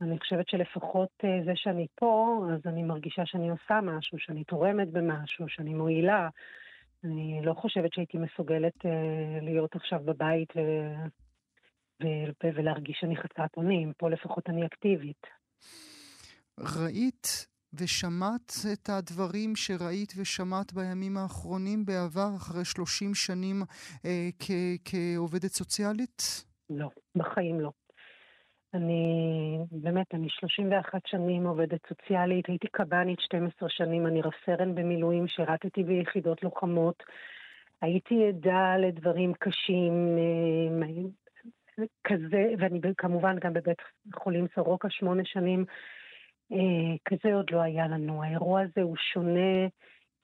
[0.00, 4.88] אני חושבת שלפחות אה, זה שאני פה, אז אני מרגישה שאני עושה משהו, שאני תורמת
[4.88, 6.28] במשהו, שאני מועילה.
[7.04, 10.60] אני לא חושבת שהייתי מסוגלת אה, להיות עכשיו בבית ו...
[12.02, 12.06] ו...
[12.54, 13.92] ולהרגיש שאני חסרת אונים.
[13.98, 15.26] פה לפחות אני אקטיבית.
[16.58, 23.62] ראית ושמעת את הדברים שראית ושמעת בימים האחרונים בעבר, אחרי 30 שנים
[24.04, 26.44] אה, כ- כעובדת סוציאלית?
[26.70, 27.70] לא, בחיים לא.
[28.74, 35.28] אני, באמת, אני 31 שנים עובדת סוציאלית, הייתי קב"נית 12 שנים, אני רב סרן במילואים,
[35.28, 37.02] שירתתי ביחידות לוחמות,
[37.82, 43.78] הייתי עדה לדברים קשים, אה, כזה, ואני כמובן גם בבית
[44.14, 45.64] חולים סורוקה שמונה שנים.
[46.52, 48.22] אה, כזה עוד לא היה לנו.
[48.22, 49.66] האירוע הזה הוא שונה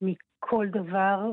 [0.00, 1.32] מכל דבר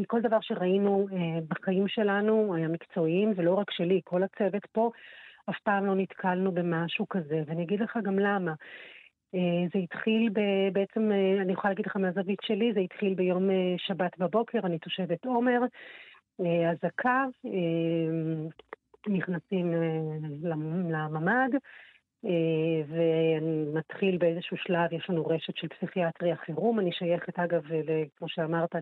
[0.00, 4.90] ומכל דבר שראינו אה, בחיים שלנו, המקצועיים, ולא רק שלי, כל הצוות פה,
[5.50, 7.42] אף פעם לא נתקלנו במשהו כזה.
[7.46, 8.54] ואני אגיד לך גם למה.
[9.34, 10.30] אה, זה התחיל
[10.72, 11.10] בעצם,
[11.40, 15.60] אני יכולה להגיד לך מהזווית שלי, זה התחיל ביום שבת בבוקר, אני תושבת עומר,
[16.70, 17.24] אזעקה,
[19.08, 19.72] נכנסים
[20.90, 21.58] לממ"ד, אה,
[22.88, 27.62] ונתחיל באיזשהו שלב, יש לנו רשת של פסיכיאטריה חירום, אני שייכת אגב,
[28.16, 28.74] כמו שאמרת,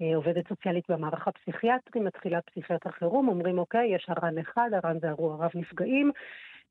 [0.00, 5.36] לעובדת סוציאלית במערך הפסיכיאטרי, מתחילה פסיכיאטר חירום, אומרים אוקיי, יש הר"ן אחד, הר"ן זה אירוע
[5.36, 6.10] רב נפגעים,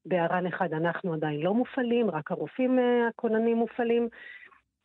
[0.06, 4.10] בהר"ן אחד אנחנו עדיין לא מופעלים, רק הרופאים אה, הכוננים מופעלים.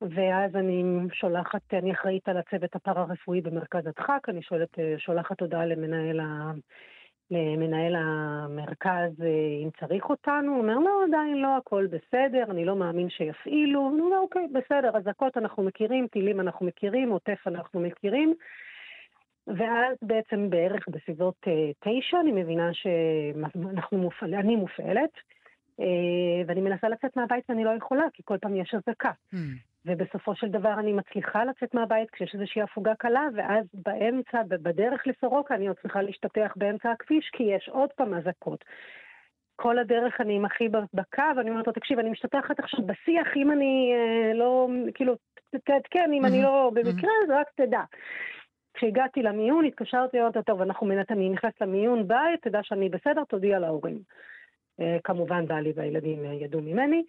[0.03, 5.67] ואז אני שולחת, אני אחראית על הצוות הפארה-רפואי במרכז הדחק, אני שואלת, אה, שולחת הודעה
[5.67, 6.21] למנהל.
[7.31, 12.77] למנהל המרכז אה, אם צריך אותנו, הוא אומר, לא, עדיין לא, הכל בסדר, אני לא
[12.77, 13.81] מאמין שיפעילו.
[13.81, 18.35] הוא אומר, אוקיי, בסדר, אזעקות אנחנו מכירים, טילים אנחנו מכירים, עוטף אנחנו מכירים.
[19.47, 25.11] ואז בעצם בערך בסביבות אה, תשע אני מבינה שאנחנו מופעל, אני מופעלת,
[25.81, 29.11] אה, ואני מנסה לצאת מהבית ואני לא יכולה, כי כל פעם יש אזעקה.
[29.35, 29.37] Mm.
[29.87, 35.55] ובסופו של דבר אני מצליחה לצאת מהבית כשיש איזושהי הפוגה קלה, ואז באמצע, בדרך לסורוקה,
[35.55, 38.65] אני עוד צריכה להשתטח באמצע הכביש, כי יש עוד פעם אזעקות.
[39.57, 43.53] כל הדרך אני עם אחי בקו, אני אומרת לו, תקשיב, אני משתטחת עכשיו בשיח, אם
[43.53, 45.15] אני אה, לא, כאילו,
[45.65, 47.83] תעדכן, אם אני לא במקרה, אז רק תדע.
[48.75, 53.59] כשהגעתי למיון, התקשרתי, אמרתי, טוב, אנחנו מנת, אני נכנסת למיון בית, תדע שאני בסדר, תודיע
[53.59, 53.99] להורים.
[54.81, 57.05] אה, כמובן, בעלי והילדים אה, ידעו ממני.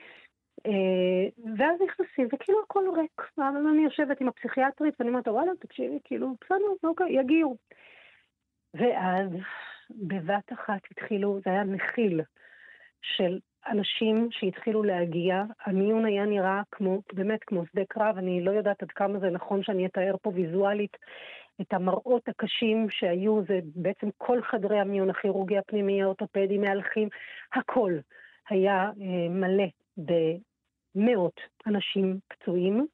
[0.65, 3.21] אה, ואז נכנסים, וכאילו הכל ריק.
[3.37, 7.57] אבל אני יושבת עם הפסיכיאטרית, ואני אומרת, וואלה, תקשיבי, כאילו, בסדר, אוקיי, יגיעו.
[8.73, 9.29] ואז
[9.89, 12.21] בבת אחת התחילו, זה היה מכיל
[13.01, 15.43] של אנשים שהתחילו להגיע.
[15.65, 19.63] המיון היה נראה כמו, באמת כמו שדה קרב, אני לא יודעת עד כמה זה נכון
[19.63, 20.97] שאני אתאר פה ויזואלית
[21.61, 27.09] את המראות הקשים שהיו, זה בעצם כל חדרי המיון, הכירורגי הפנימי, האורתופדי, מהלכים,
[27.53, 27.93] הכל
[28.49, 32.87] היה אה, מלא במאות אנשים פצועים.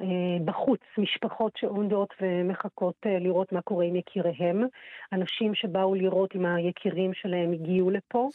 [0.00, 4.64] אה, בחוץ, משפחות שעומדות ומחכות אה, לראות מה קורה עם יקיריהם,
[5.12, 8.28] אנשים שבאו לראות אם היקירים שלהם הגיעו לפה,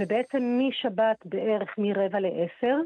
[0.00, 2.76] ובעצם משבת בערך מרבע לעשר,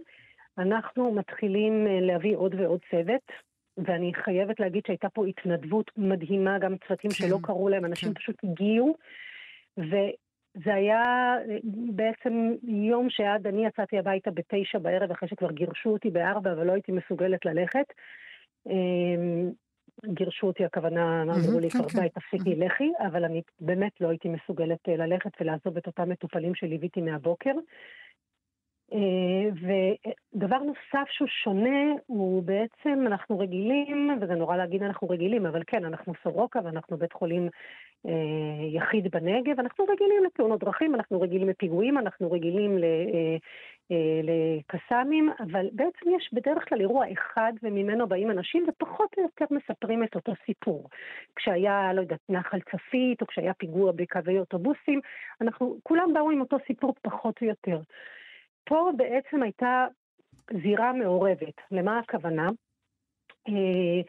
[0.58, 3.32] אנחנו מתחילים אה, להביא עוד ועוד צוות,
[3.78, 8.14] ואני חייבת להגיד שהייתה פה התנדבות מדהימה, גם צוותים כן, שלא קראו להם, אנשים כן.
[8.14, 8.96] פשוט הגיעו,
[10.54, 11.02] זה היה
[11.48, 16.72] אה, בעצם יום שעד אני יצאתי הביתה בתשע בערב אחרי שכבר גירשו אותי בארבע ולא
[16.72, 17.86] הייתי מסוגלת ללכת.
[18.66, 19.50] אמ,
[20.06, 22.20] גירשו אותי, הכוונה, אמרו לי, כן, כבר די, כן.
[22.20, 27.00] תפסיקי, לכי, אבל אני באמת לא הייתי מסוגלת אה, ללכת ולעזוב את אותם מטופלים שליוויתי
[27.00, 27.52] מהבוקר.
[28.92, 29.50] אה,
[30.34, 35.84] ודבר נוסף שהוא שונה, הוא בעצם, אנחנו רגילים, וזה נורא להגיד אנחנו רגילים, אבל כן,
[35.84, 37.48] אנחנו סורוקה ואנחנו בית חולים
[38.06, 38.12] אה,
[38.72, 43.36] יחיד בנגב, אנחנו רגילים לתאונות דרכים, אנחנו רגילים לפיגועים, אנחנו רגילים אה,
[44.22, 50.04] לקסאמים, אבל בעצם יש בדרך כלל אירוע אחד וממנו באים אנשים ופחות או יותר מספרים
[50.04, 50.88] את אותו סיפור.
[51.36, 55.00] כשהיה, לא יודעת, נחל צפית, או כשהיה פיגוע בקווי אוטובוסים,
[55.40, 57.80] אנחנו, כולם באו עם אותו סיפור פחות או יותר.
[58.70, 59.86] פה בעצם הייתה
[60.62, 61.54] זירה מעורבת.
[61.70, 62.48] למה הכוונה?
[63.48, 64.02] אה,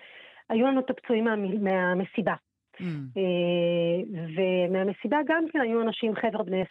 [0.50, 2.34] היו לנו את הפצועים מה, מהמסיבה.
[2.80, 2.84] Mm.
[3.18, 6.66] אה, ומהמסיבה גם כן היו אנשים, חבר'ה בני 20-30,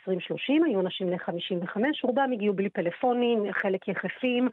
[0.67, 4.49] היו אנשים בני 55, רובם הגיעו בלי פלאפונים, חלק יחפים,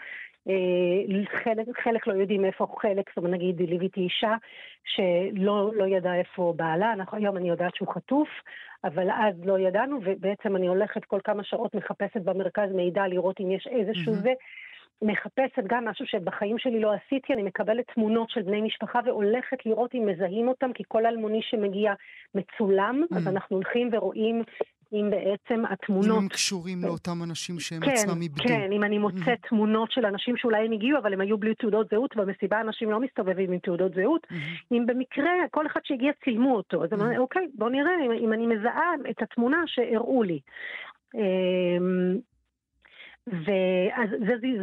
[0.50, 4.36] אה, חלק, חלק לא יודעים איפה חלק, זאת אומרת נגיד ליוויתי אישה
[4.84, 8.30] שלא לא ידעה איפה בעלה, היום אני יודעת שהוא חטוף,
[8.84, 13.52] אבל אז לא ידענו, ובעצם אני הולכת כל כמה שעות מחפשת במרכז מידע לראות אם
[13.52, 14.24] יש איזשהו mm-hmm.
[14.24, 14.34] זה.
[15.02, 19.96] מחפשת גם משהו שבחיים שלי לא עשיתי, אני מקבלת תמונות של בני משפחה והולכת לראות
[19.96, 21.94] אם מזהים אותם, כי כל אלמוני שמגיע
[22.36, 23.18] מצולם, mm.
[23.18, 24.44] אז אנחנו הולכים ורואים
[24.94, 26.18] אם בעצם התמונות...
[26.18, 28.44] אם הם קשורים לאותם אנשים שהם כן, עצמם איבדו.
[28.44, 29.50] כן, אם אני מוצאת mm-hmm.
[29.50, 33.00] תמונות של אנשים שאולי הם הגיעו, אבל הם היו בלי תעודות זהות, במסיבה אנשים לא
[33.00, 34.28] מסתובבים עם תעודות זהות.
[34.30, 34.76] Mm-hmm.
[34.76, 37.04] אם במקרה כל אחד שהגיע צילמו אותו, אז mm-hmm.
[37.04, 40.40] אני אוקיי, בוא נראה אם, אם אני מזהה את התמונה שהראו לי.
[43.28, 44.10] אמ, ואז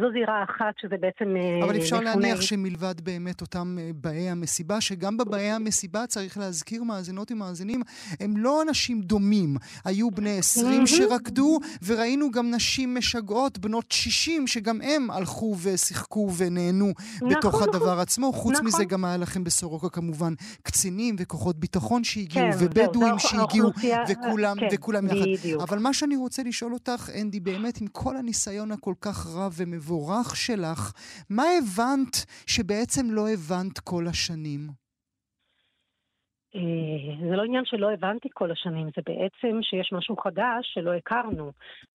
[0.01, 1.35] זו זירה אחת שזה בעצם...
[1.37, 2.21] אה, אבל אפשר מפוני...
[2.21, 7.81] להניח שמלבד באמת אותם אה, באי המסיבה, שגם בבאי המסיבה, צריך להזכיר מאזינות ומאזינים,
[8.19, 9.55] הם לא אנשים דומים.
[9.85, 16.93] היו בני 20 שרקדו, וראינו גם נשים משגעות, בנות 60, שגם הם הלכו ושיחקו ונהנו
[17.15, 18.33] נכון, בתוך נכון, הדבר עצמו.
[18.33, 18.65] חוץ נכון.
[18.65, 23.69] מזה גם היה לכם בסורוקה כמובן קצינים וכוחות ביטחון שהגיעו, כן, ובדואים שהגיעו,
[24.09, 25.15] וכולם, כן, וכולם יחד.
[25.39, 25.61] בדיוק.
[25.61, 28.54] אבל מה שאני רוצה לשאול אותך, אנדי, באמת, עם כל הניסיון...
[28.55, 30.91] הניסיון הכל כך רב ומבורך שלך,
[31.29, 32.15] מה הבנת
[32.47, 34.85] שבעצם לא הבנת כל השנים?
[36.55, 41.51] אה, זה לא עניין שלא הבנתי כל השנים, זה בעצם שיש משהו חדש שלא הכרנו.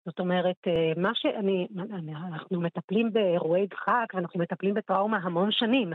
[0.07, 1.67] זאת אומרת, אה, מה שאני,
[2.29, 5.93] אנחנו מטפלים באירועי דחק ואנחנו מטפלים בטראומה המון שנים,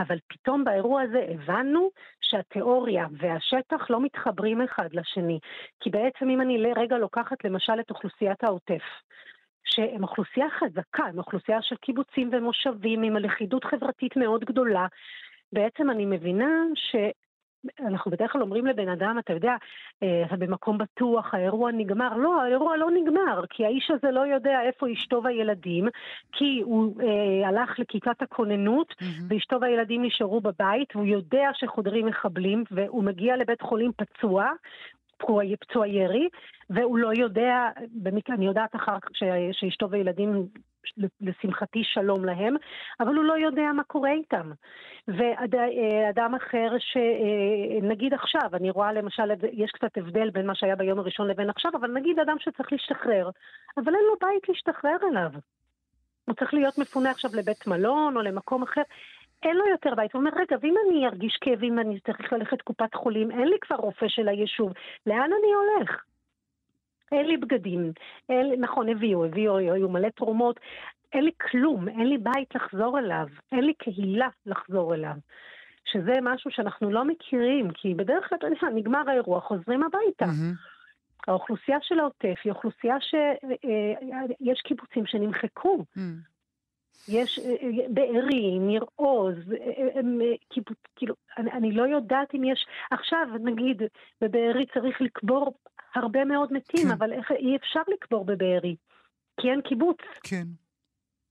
[0.00, 5.38] אבל פתאום באירוע הזה הבנו שהתיאוריה והשטח לא מתחברים אחד לשני.
[5.80, 8.82] כי בעצם אם אני לרגע לוקחת למשל את אוכלוסיית העוטף,
[9.68, 14.86] שהם אוכלוסייה חזקה, הם אוכלוסייה של קיבוצים ומושבים עם הלכידות חברתית מאוד גדולה.
[15.52, 16.96] בעצם אני מבינה ש...
[17.80, 19.54] אנחנו בדרך כלל אומרים לבן אדם, אתה יודע,
[20.02, 22.16] אה, אתה במקום בטוח, האירוע נגמר.
[22.16, 25.88] לא, האירוע לא נגמר, כי האיש הזה לא יודע איפה אשתו והילדים,
[26.32, 29.22] כי הוא אה, הלך לכיתת הכוננות, mm-hmm.
[29.28, 34.50] ואשתו והילדים נשארו בבית, והוא יודע שחודרים מחבלים, והוא מגיע לבית חולים פצוע,
[35.60, 36.28] פצוע ירי,
[36.70, 37.68] והוא לא יודע,
[38.02, 39.08] במקרה, אני יודעת אחר כך
[39.52, 40.46] שאשתו וילדים,
[41.20, 42.56] לשמחתי שלום להם,
[43.00, 44.50] אבל הוא לא יודע מה קורה איתם.
[45.08, 51.28] ואדם אחר שנגיד עכשיו, אני רואה למשל, יש קצת הבדל בין מה שהיה ביום הראשון
[51.28, 53.30] לבין עכשיו, אבל נגיד אדם שצריך להשתחרר,
[53.76, 55.30] אבל אין לו בית להשתחרר אליו.
[56.24, 58.82] הוא צריך להיות מפונה עכשיו לבית מלון או למקום אחר.
[59.42, 60.12] אין לו יותר בית.
[60.12, 63.76] הוא אומר, רגע, ואם אני ארגיש כאבים ואני צריך ללכת קופת חולים, אין לי כבר
[63.76, 64.72] רופא של היישוב,
[65.06, 66.02] לאן אני הולך?
[67.12, 67.92] אין לי בגדים,
[68.28, 70.60] אין, נכון, הביאו, הביאו, היו מלא תרומות,
[71.12, 75.14] אין לי כלום, אין לי בית לחזור אליו, אין לי קהילה לחזור אליו.
[75.84, 80.24] שזה משהו שאנחנו לא מכירים, כי בדרך כלל, אתה יודע, נגמר האירוע, חוזרים הביתה.
[80.24, 80.78] Mm-hmm.
[81.28, 85.84] האוכלוסייה של העוטף היא אוכלוסייה שיש אה, קיבוצים שנמחקו.
[85.96, 86.00] Mm.
[87.08, 89.36] יש אה, אה, בארי, ניר עוז,
[90.96, 93.82] כאילו, אני, אני לא יודעת אם יש, עכשיו נגיד
[94.20, 95.54] בבארי צריך לקבור
[95.94, 96.90] הרבה מאוד מתים, כן.
[96.90, 98.76] אבל איך, אי אפשר לקבור בבארי,
[99.40, 99.98] כי אין קיבוץ.
[100.22, 100.44] כן.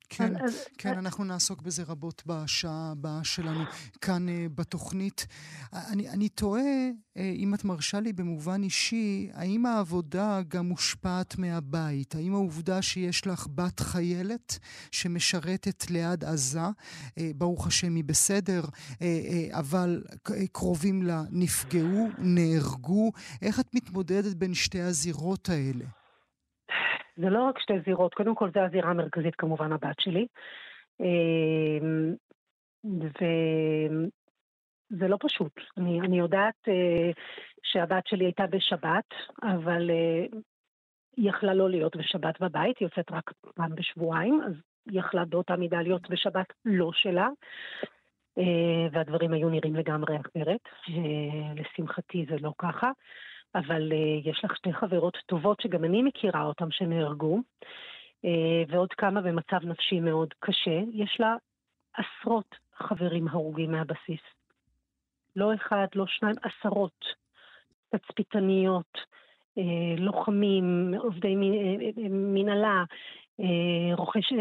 [0.10, 0.98] כן, אז, כן, אז...
[0.98, 3.64] אנחנו נעסוק בזה רבות בשעה הבאה שלנו
[4.02, 5.28] כאן uh, בתוכנית.
[5.74, 12.16] אני, אני תוהה, uh, אם את מרשה לי במובן אישי, האם העבודה גם מושפעת מהבית?
[12.16, 14.60] האם העובדה שיש לך בת חיילת
[14.92, 16.60] שמשרתת ליד עזה,
[17.36, 18.64] ברוך השם היא בסדר,
[19.52, 20.04] אבל
[20.52, 25.86] קרובים לה נפגעו, נהרגו, איך את מתמודדת בין שתי הזירות האלה?
[27.18, 30.28] זה לא רק שתי זירות, קודם כל זה הזירה המרכזית כמובן הבת שלי.
[31.00, 32.16] אמ,
[32.84, 34.08] וזה
[35.08, 35.52] לא פשוט.
[35.78, 37.12] אני, אני יודעת אה,
[37.64, 39.06] שהבת שלי הייתה בשבת,
[39.44, 40.26] אבל אה,
[41.18, 44.54] היא יכלה לא להיות בשבת בבית, היא יוצאת רק פעם בשבועיים, אז
[44.90, 47.30] היא יכלה באותה מידה להיות בשבת לא שלה.
[48.38, 50.62] אה, והדברים היו נראים לגמרי אחרת.
[51.56, 52.92] לשמחתי זה לא ככה.
[53.58, 58.28] אבל uh, יש לך שתי חברות טובות שגם אני מכירה אותן שנהרגו, uh,
[58.68, 60.80] ועוד כמה במצב נפשי מאוד קשה.
[60.94, 61.36] יש לה
[61.94, 64.22] עשרות חברים הרוגים מהבסיס.
[65.36, 67.06] לא אחד, לא שניים, עשרות.
[67.90, 68.98] תצפיתניות,
[69.60, 71.36] uh, לוחמים, עובדי
[72.10, 72.84] מנהלה,
[73.94, 74.34] רוכש,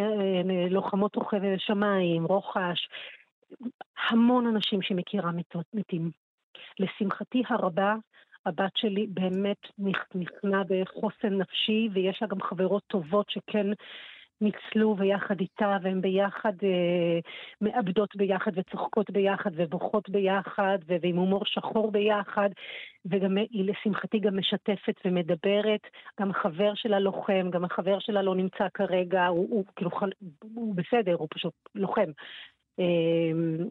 [0.70, 2.88] לוחמות רוכבי שמיים, רוחש,
[4.08, 5.30] המון אנשים שמכירה
[5.74, 6.10] מתים.
[6.78, 7.94] לשמחתי הרבה,
[8.46, 9.66] הבת שלי באמת
[10.14, 13.66] נכנע בחוסן נפשי, ויש לה גם חברות טובות שכן
[14.40, 17.18] ניצלו ויחד איתה, והן ביחד אה,
[17.60, 22.50] מאבדות ביחד וצוחקות ביחד ובוכות ביחד, ועם הומור שחור ביחד,
[23.06, 25.80] וגם היא לשמחתי גם משתפת ומדברת.
[26.20, 29.90] גם החבר שלה לוחם, גם החבר שלה לא נמצא כרגע, הוא, הוא כאילו,
[30.54, 32.10] הוא בסדר, הוא פשוט לוחם.
[32.78, 33.64] אה,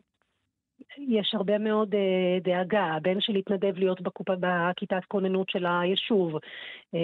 [0.98, 2.84] יש הרבה מאוד uh, דאגה.
[2.84, 6.36] הבן שלי התנדב להיות בקופה, בכיתת כוננות של היישוב.
[6.36, 6.98] Uh,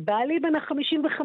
[0.00, 1.20] בעלי בן ה-55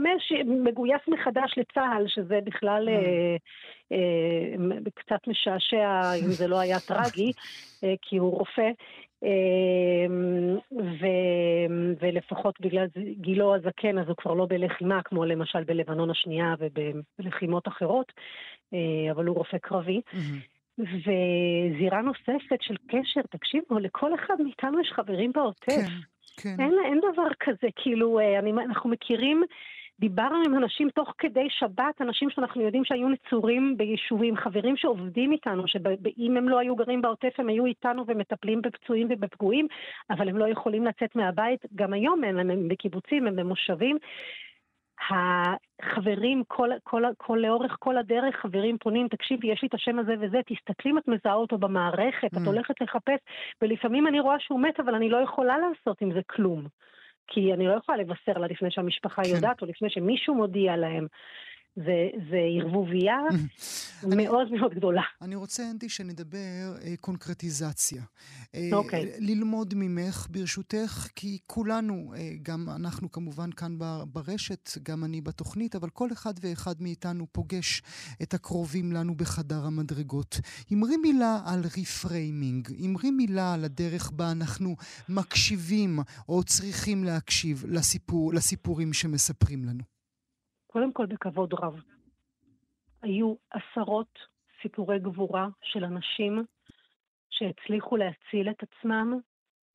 [0.45, 7.85] מגויס מחדש לצה"ל, שזה בכלל uh, uh, קצת משעשע, אם זה לא היה טרגי, uh,
[8.01, 8.71] כי הוא רופא.
[10.71, 11.05] ו,
[11.99, 12.85] ולפחות בגלל
[13.21, 18.11] גילו הזקן, אז הוא כבר לא בלחימה, כמו למשל בלבנון השנייה ובלחימות אחרות,
[19.11, 20.01] אבל הוא רופא קרבי.
[20.13, 20.56] Mm-hmm.
[20.79, 25.65] וזירה נוספת של קשר, תקשיבו, לכל אחד מאיתנו יש חברים בעוטף.
[25.67, 25.85] כן,
[26.37, 26.55] כן.
[26.59, 29.43] אין, אין דבר כזה, כאילו, אה, אני, אנחנו מכירים,
[29.99, 35.67] דיברנו עם אנשים תוך כדי שבת, אנשים שאנחנו יודעים שהיו נצורים ביישובים, חברים שעובדים איתנו,
[35.67, 39.67] שאם הם לא היו גרים בעוטף הם היו איתנו ומטפלים בפצועים ובפגועים,
[40.09, 43.97] אבל הם לא יכולים לצאת מהבית, גם היום להם, הם בקיבוצים, הם במושבים.
[45.09, 50.15] החברים, כל, כל, כל, לאורך כל הדרך, חברים פונים, תקשיבי, יש לי את השם הזה
[50.19, 52.41] וזה, תסתכלי אם את מזהה אותו במערכת, mm.
[52.41, 53.19] את הולכת לחפש,
[53.61, 56.67] ולפעמים אני רואה שהוא מת, אבל אני לא יכולה לעשות עם זה כלום.
[57.27, 59.29] כי אני לא יכולה לבשר לה לפני שהמשפחה כן.
[59.35, 61.07] יודעת, או לפני שמישהו מודיע להם.
[61.77, 63.15] זה, זה ערבוביה
[64.03, 65.01] מאוד מאוד גדולה.
[65.21, 68.03] אני רוצה, אנדי, שנדבר אה, קונקרטיזציה.
[68.55, 69.05] אה, אוקיי.
[69.05, 75.75] אה, ללמוד ממך, ברשותך, כי כולנו, אה, גם אנחנו כמובן כאן ברשת, גם אני בתוכנית,
[75.75, 77.81] אבל כל אחד ואחד מאיתנו פוגש
[78.21, 80.39] את הקרובים לנו בחדר המדרגות.
[80.73, 84.75] אמרי מילה על ריפריימינג, אמרי מילה על הדרך בה אנחנו
[85.09, 85.99] מקשיבים
[86.29, 89.96] או צריכים להקשיב לסיפור, לסיפורים שמספרים לנו.
[90.67, 91.81] קודם כל בכבוד רב.
[93.01, 94.19] היו עשרות
[94.61, 96.45] סיפורי גבורה של אנשים
[97.29, 99.19] שהצליחו להציל את עצמם,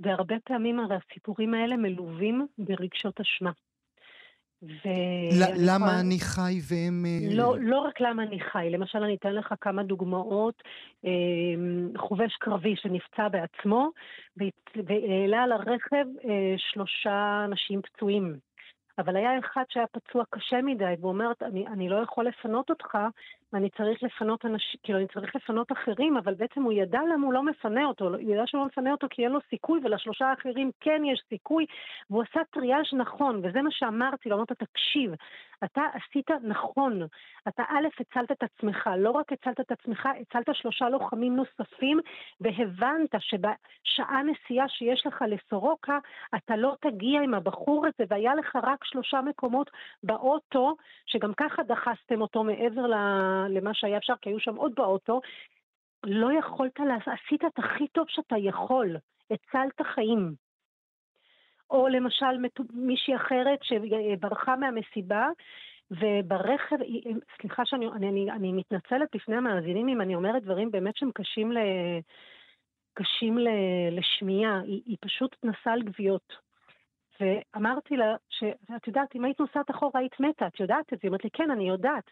[0.00, 3.50] והרבה פעמים הרי הסיפורים האלה מלווים ברגשות אשמה.
[4.62, 5.98] ו- למה יכול...
[5.98, 7.04] אני חי והם...
[7.06, 10.62] אה, לא, לא רק למה אני חי, למשל אני אתן לך כמה דוגמאות.
[11.04, 11.10] אה,
[11.96, 13.90] חובש קרבי שנפצע בעצמו
[14.86, 18.36] והעלה על הרכב אה, שלושה אנשים פצועים.
[18.98, 22.98] אבל היה אחד שהיה פצוע קשה מדי, והוא אומר, אני, אני לא יכול לפנות אותך,
[23.52, 27.32] ואני צריך לפנות אנשים, כאילו, אני צריך לפנות אחרים, אבל בעצם הוא ידע למה הוא
[27.32, 30.70] לא מפנה אותו, הוא ידע שהוא לא מפנה אותו כי אין לו סיכוי, ולשלושה האחרים
[30.80, 31.66] כן יש סיכוי,
[32.10, 35.12] והוא עשה טריאז' נכון, וזה מה שאמרתי לו, אמרת, תקשיב,
[35.64, 37.02] אתה עשית נכון.
[37.48, 42.00] אתה א', הצלת את עצמך, לא רק הצלת את עצמך, הצלת שלושה לוחמים נוספים,
[42.40, 45.98] והבנת שבשעה נסיעה שיש לך לסורוקה,
[46.34, 49.70] אתה לא תגיע עם הבחור הזה, והיה לך רק שלושה מקומות
[50.02, 50.76] באוטו,
[51.06, 52.86] שגם ככה דחסתם אותו מעבר
[53.48, 55.20] למה שהיה אפשר, כי היו שם עוד באוטו.
[56.04, 58.96] לא יכולת לעשות, עשית את הכי טוב שאתה יכול,
[59.30, 60.34] הצלת חיים.
[61.70, 65.28] או למשל מישהי אחרת שברחה מהמסיבה,
[65.90, 66.76] וברכב,
[67.40, 71.52] סליחה שאני אני, אני, אני מתנצלת בפני המאזינים אם אני אומרת דברים באמת שהם קשים,
[71.52, 71.58] ל,
[72.94, 73.48] קשים ל,
[73.90, 76.32] לשמיעה, היא, היא פשוט נסעה על גוויות.
[77.20, 80.98] ואמרתי לה, שאת יודעת, אם היית נוסעת אחורה היית מתה, את יודעת את זה?
[81.02, 82.10] היא אומרת לי, כן, אני יודעת.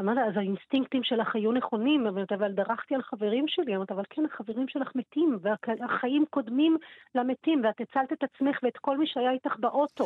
[0.00, 3.76] אמרת, אז האינסטינקטים שלך היו נכונים, אבל דרכתי על חברים שלי.
[3.76, 6.76] אמרת, אבל כן, החברים שלך מתים, והחיים קודמים
[7.14, 10.04] למתים, ואת הצלת את עצמך ואת כל מי שהיה איתך באוטו.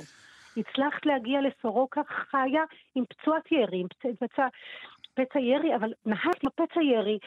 [0.56, 2.62] הצלחת להגיע לסורוקה חיה
[2.94, 4.46] עם פצועת ירי, עם פצע,
[5.14, 7.18] פצע ירי, אבל נהגת עם פצע ירי.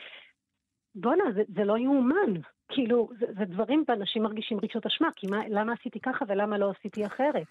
[0.96, 2.34] בואנה, זה, זה לא יאומן.
[2.70, 6.72] כאילו, זה, זה דברים ואנשים מרגישים רגשות אשמה, כי מה, למה עשיתי ככה ולמה לא
[6.80, 7.48] עשיתי אחרת?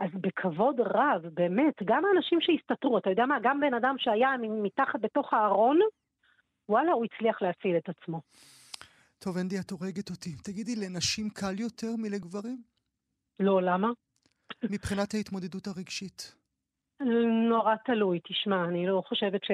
[0.00, 4.30] אז בכבוד רב, באמת, גם האנשים שהסתתרו, אתה יודע מה, גם בן אדם שהיה
[4.62, 5.78] מתחת בתוך הארון,
[6.68, 8.20] וואלה, הוא הצליח להציל את עצמו.
[9.18, 10.30] טוב, אנדי, את הורגת אותי.
[10.44, 12.62] תגידי, לנשים קל יותר מלגברים?
[13.40, 13.88] לא, למה?
[14.64, 16.34] מבחינת ההתמודדות הרגשית.
[17.48, 19.50] נורא תלוי, תשמע, אני לא חושבת ש...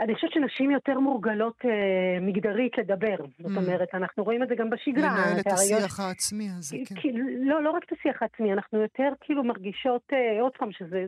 [0.00, 3.16] אני חושבת שנשים יותר מורגלות אה, מגדרית לדבר.
[3.18, 3.42] Mm.
[3.48, 5.08] זאת אומרת, אנחנו רואים את זה גם בשגרה.
[5.08, 6.94] לנהל את השיח העצמי הזה, כן.
[6.94, 11.06] כי, לא, לא רק את השיח העצמי, אנחנו יותר כאילו מרגישות, אה, עוד פעם, שזה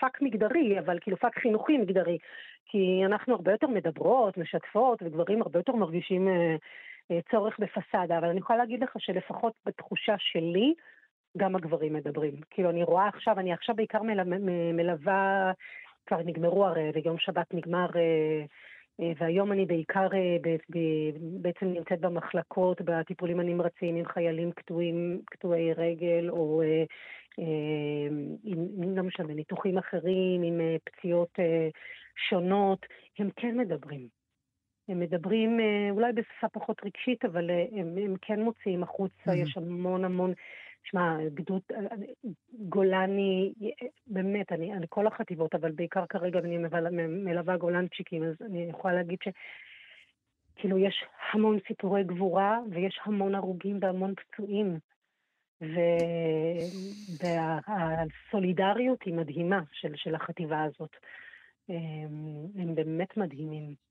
[0.00, 2.18] פאק מגדרי, אבל כאילו פאק חינוכי מגדרי.
[2.66, 6.56] כי אנחנו הרבה יותר מדברות, משתפות, וגברים הרבה יותר מרגישים אה,
[7.10, 8.18] אה, צורך בפסאדה.
[8.18, 10.74] אבל אני יכולה להגיד לך שלפחות בתחושה שלי,
[11.36, 12.34] גם הגברים מדברים.
[12.50, 14.02] כאילו, אני רואה עכשיו, אני עכשיו בעיקר
[14.72, 15.52] מלווה,
[16.06, 18.44] כבר נגמרו הרי, ויום שבת נגמר, אה,
[19.00, 20.08] אה, והיום אני בעיקר
[21.18, 26.62] בעצם נמצאת במחלקות, בטיפולים הנמרצים עם חיילים קטועים, קטועי רגל, או
[28.44, 31.38] עם, לא משנה, ניתוחים אחרים, עם פציעות
[32.28, 32.86] שונות,
[33.18, 34.08] הם כן מדברים.
[34.88, 39.36] הם מדברים אולי בשפה פחות רגשית, אבל הם, הם כן מוציאים החוצה, mm-hmm.
[39.36, 40.32] יש המון המון
[40.90, 41.62] שמע, גדוד
[42.52, 43.52] גולני,
[44.06, 46.58] באמת, אני, אני כל החטיבות, אבל בעיקר כרגע אני
[47.08, 49.28] מלווה גולנצ'יקים, אז אני יכולה להגיד ש...
[50.56, 54.78] כאילו, יש המון סיפורי גבורה, ויש המון הרוגים והמון פצועים.
[57.20, 60.96] והסולידריות היא מדהימה של, של החטיבה הזאת.
[62.58, 63.85] הם באמת מדהימים.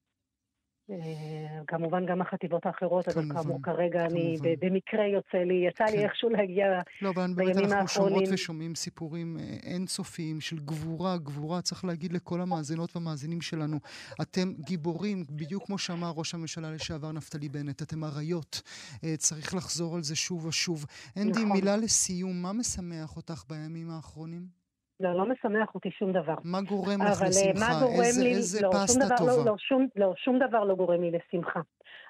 [0.92, 6.04] אה, כמובן גם החטיבות האחרות, אבל כאמור כרגע אני במקרה יוצא לי, יצא לי כן.
[6.04, 6.66] איכשהו להגיע
[7.02, 7.72] לא, בימים האחרונים.
[7.72, 13.78] אנחנו שומעות ושומעים סיפורים אה, אינסופיים של גבורה, גבורה, צריך להגיד לכל המאזינות והמאזינים שלנו,
[14.22, 18.62] אתם גיבורים, בדיוק כמו שאמר ראש הממשלה לשעבר נפתלי בנט, אתם אריות,
[19.04, 20.86] אה, צריך לחזור על זה שוב ושוב.
[21.18, 21.52] אנדי, נכון.
[21.52, 24.65] מילה לסיום, מה משמח אותך בימים האחרונים?
[25.00, 26.36] לא, לא משמח אותי שום דבר.
[26.44, 27.72] מה גורם לך אה, לשמחה?
[28.04, 29.32] איזה, לי, איזה לא, פסטה דבר, טובה?
[29.32, 31.60] לא, לא, שום, לא, שום דבר לא גורם לי לשמחה.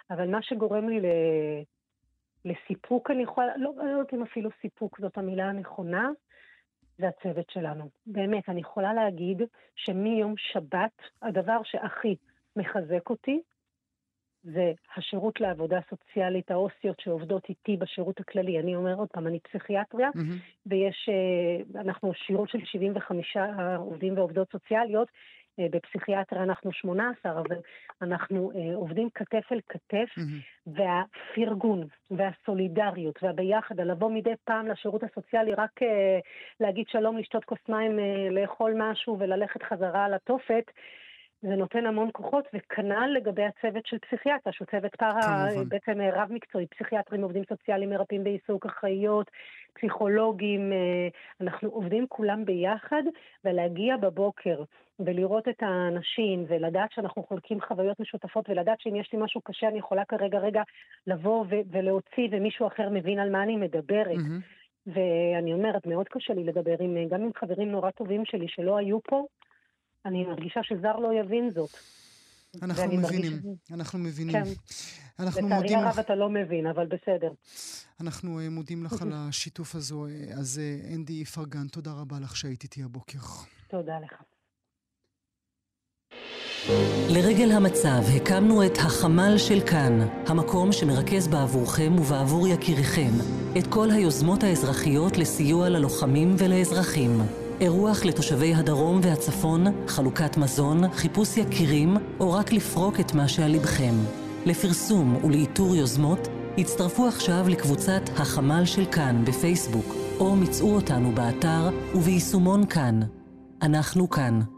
[0.09, 1.05] אבל מה שגורם לי ל...
[2.45, 6.09] לסיפוק, אני יכולה, לא, לא יודעת אם אפילו סיפוק זאת המילה הנכונה,
[6.97, 7.89] זה הצוות שלנו.
[8.05, 9.41] באמת, אני יכולה להגיד
[9.75, 12.15] שמיום שבת, הדבר שהכי
[12.55, 13.41] מחזק אותי,
[14.53, 18.59] זה השירות לעבודה סוציאלית, העו"סיות שעובדות איתי בשירות הכללי.
[18.59, 20.65] אני אומר עוד פעם, אני פסיכיאטריה, mm-hmm.
[20.65, 23.37] ויש, אה, אנחנו שירות של 75
[23.77, 25.07] עובדים ועובדות סוציאליות.
[25.59, 27.55] אה, בפסיכיאטריה אנחנו 18, אבל
[28.01, 30.69] אנחנו אה, עובדים כתף אל כתף, mm-hmm.
[30.69, 35.79] והפרגון והסולידריות והביחד, לבוא מדי פעם לשירות הסוציאלי, רק
[36.59, 37.99] להגיד שלום, לשתות כוס מים,
[38.31, 40.71] לאכול משהו וללכת חזרה לתופת,
[41.41, 46.67] זה נותן המון כוחות, וכנ"ל לגבי הצוות של פסיכיאטר, שהוא צוות פארה, בעצם אה, רב-מקצועי,
[46.67, 49.31] פסיכיאטרים, עובדים סוציאליים, מרפאים בעיסוק, אחיות,
[49.73, 51.07] פסיכולוגים, אה,
[51.41, 53.03] אנחנו עובדים כולם ביחד,
[53.45, 54.63] ולהגיע בבוקר
[54.99, 59.79] ולראות את האנשים, ולדעת שאנחנו חולקים חוויות משותפות, ולדעת שאם יש לי משהו קשה, אני
[59.79, 60.61] יכולה כרגע רגע
[61.07, 64.17] לבוא ולהוציא, ומישהו אחר מבין על מה אני מדברת.
[64.17, 64.65] Mm-hmm.
[64.87, 69.03] ואני אומרת, מאוד קשה לי לדבר עם, גם עם חברים נורא טובים שלי שלא היו
[69.03, 69.25] פה,
[70.05, 71.69] אני מרגישה שזר לא יבין זאת.
[72.61, 73.71] אנחנו מבינים, ש...
[73.71, 74.33] אנחנו מבינים.
[74.33, 74.51] כן.
[75.19, 75.67] אנחנו מודים לך.
[75.67, 77.31] לצערי הרב אתה לא מבין, אבל בסדר.
[78.01, 80.05] אנחנו uh, מודים לך על השיתוף הזו.
[80.05, 83.19] אה, אז uh, אנדי איפרגן, תודה רבה לך שהיית איתי הבוקר.
[83.67, 84.13] תודה לך.
[87.09, 93.11] לרגל המצב הקמנו את החמ"ל של כאן, המקום שמרכז בעבורכם ובעבור יקיריכם
[93.57, 97.44] את כל היוזמות האזרחיות לסיוע ללוחמים ולאזרחים.
[97.61, 103.93] אירוח לתושבי הדרום והצפון, חלוקת מזון, חיפוש יקירים, או רק לפרוק את מה שעל לבכם.
[104.45, 106.27] לפרסום ולאיתור יוזמות,
[106.57, 112.99] הצטרפו עכשיו לקבוצת החמ"ל של כאן בפייסבוק, או מצאו אותנו באתר וביישומון כאן.
[113.61, 114.54] אנחנו כאן.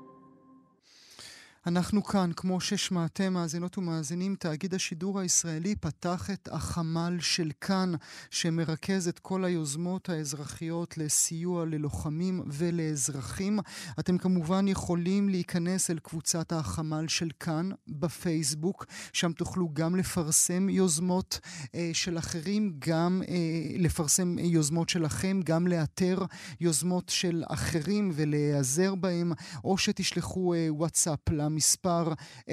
[1.67, 7.93] אנחנו כאן, כמו ששמעתם, מאזינות ומאזינים, תאגיד השידור הישראלי פתח את החמ"ל של כאן,
[8.31, 13.59] שמרכז את כל היוזמות האזרחיות לסיוע ללוחמים ולאזרחים.
[13.99, 21.39] אתם כמובן יכולים להיכנס אל קבוצת החמ"ל של כאן בפייסבוק, שם תוכלו גם לפרסם יוזמות
[21.75, 23.35] אה, של אחרים, גם אה,
[23.77, 26.25] לפרסם יוזמות שלכם, גם לאתר
[26.59, 29.31] יוזמות של אחרים ולהיעזר בהם,
[29.63, 31.19] או שתשלחו אה, וואטסאפ
[31.57, 31.57] למ...
[31.57, 32.13] המספר
[32.49, 32.51] 050-53-33-173.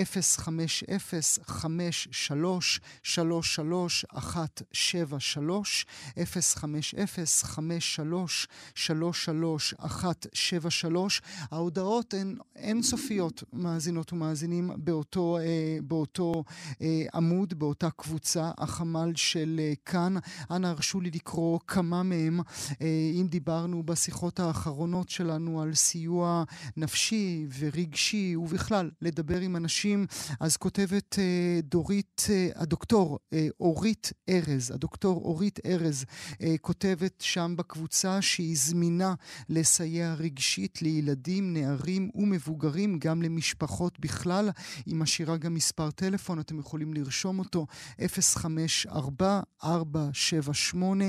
[11.50, 16.44] ההודעות הן אינסופיות, מאזינות ומאזינים, באותו, אה, באותו
[16.82, 20.14] אה, עמוד, באותה קבוצה, החמ"ל של אה, כאן.
[20.50, 22.40] אנא הרשו לי לקרוא כמה מהם.
[22.80, 22.86] אה,
[23.20, 26.44] אם דיברנו בשיחות האחרונות שלנו על סיוע
[26.76, 30.06] נפשי ורגשי ובכלל לדבר עם אנשים,
[30.40, 36.04] אז כותבת אה, דורית, אה, הדוקטור אה, אורית ארז, הדוקטור אורית ארז
[36.42, 39.14] אה, כותבת שם בקבוצה שהיא זמינה
[39.48, 44.50] לסייע רגשית לילדים, נערים ומבוגרים, גם למשפחות בכלל.
[44.86, 47.66] היא משאירה גם מספר טלפון, אתם יכולים לרשום אותו,
[48.08, 51.04] 054 478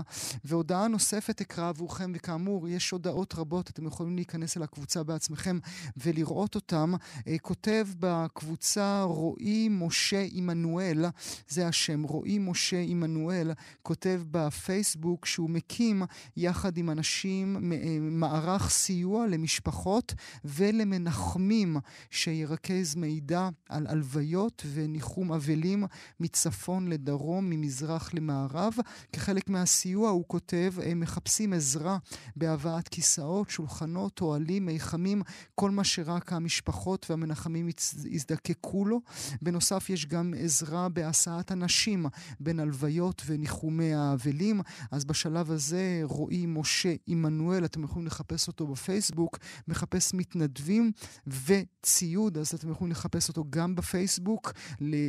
[0.46, 5.60] והודעה נוספת אקרא עבורכם, וכאמור, יש הודעות רבות, אתם יכולים להיכנס אל הקבוצה בעצמכם
[5.98, 6.94] ולראות אותם.
[7.28, 11.06] אה, כותב בקבוצה רועי משה עמנואל,
[11.48, 16.04] זה השם, רועי משה עמנואל, כותב בפייסבוק שהוא מקים
[16.38, 20.14] יחד עם אנשים אה, מערך סיוע למשפחות
[20.46, 21.78] ולמנחמים
[22.10, 25.84] שירכז מידע על הלוויות וניחום אבלים
[26.20, 28.74] מצפון לדרום, ממזרח למערב.
[29.14, 31.98] כחלק מהסיוע הוא כותב, הם מחפשים עזרה
[32.36, 35.22] בהבאת כיסאות, שולחנות, אוהלים, מיחמים,
[35.56, 37.70] כל מה שרק המשפחות והמנחמים
[38.06, 39.02] יזדקקו לו.
[39.42, 42.06] בנוסף, יש גם עזרה בהסעת אנשים
[42.40, 44.62] בין הלוויות וניחומי האבלים.
[44.92, 50.92] אז בשלב הזה רועי משה עמנואל, אתם יכולים לחפש אותו בפייסבוק, מחפש מתנדבים
[51.28, 54.54] וציוד, אז אתם יכולים לחפש אותו גם בפייסבוק,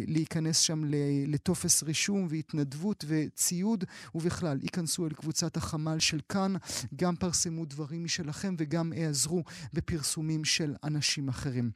[0.07, 0.83] להיכנס שם
[1.27, 6.55] לטופס רישום והתנדבות וציוד, ובכלל, ייכנסו אל קבוצת החמ"ל של כאן,
[6.97, 9.43] גם פרסמו דברים משלכם וגם העזרו
[9.73, 11.71] בפרסומים של אנשים אחרים.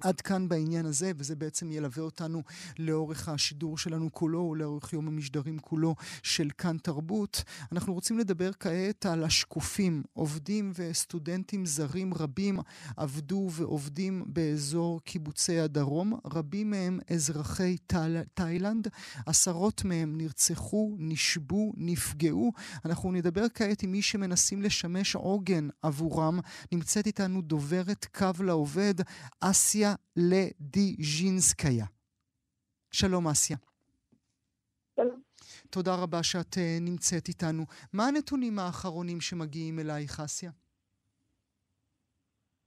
[0.00, 2.42] עד כאן בעניין הזה, וזה בעצם ילווה אותנו
[2.78, 7.44] לאורך השידור שלנו כולו, או לאורך יום המשדרים כולו של כאן תרבות.
[7.72, 10.02] אנחנו רוצים לדבר כעת על השקופים.
[10.12, 12.58] עובדים וסטודנטים זרים רבים
[12.96, 16.18] עבדו ועובדים באזור קיבוצי הדרום.
[16.24, 17.76] רבים מהם אזרחי
[18.34, 18.88] תאילנד.
[19.26, 22.52] עשרות מהם נרצחו, נשבו, נפגעו.
[22.84, 26.40] אנחנו נדבר כעת עם מי שמנסים לשמש עוגן עבורם.
[26.72, 28.94] נמצאת איתנו דוברת קו לעובד,
[29.40, 31.86] אסיה לדיז'ינסקיה.
[32.92, 33.56] שלום אסיה.
[34.96, 35.20] שלום.
[35.70, 37.62] תודה רבה שאת uh, נמצאת איתנו.
[37.92, 40.50] מה הנתונים האחרונים שמגיעים אלייך, אסיה?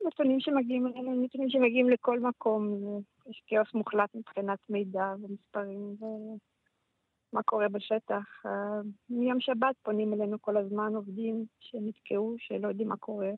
[0.08, 2.82] נתונים שמגיעים אלינו, נתונים שמגיעים לכל מקום.
[3.30, 8.46] יש כאוס מוחלט מבחינת מידע ומספרים ומה קורה בשטח.
[8.46, 13.32] אה, מיום שבת פונים אלינו כל הזמן עובדים שנתקעו, שלא יודעים מה קורה.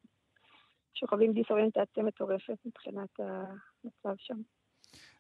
[0.96, 4.42] שחווים דיסאוריינטציה מטורפת מבחינת המצב שם.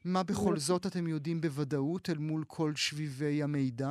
[0.05, 3.87] מה בכל זאת אתם יודעים בוודאות אל מול כל שביבי המידע?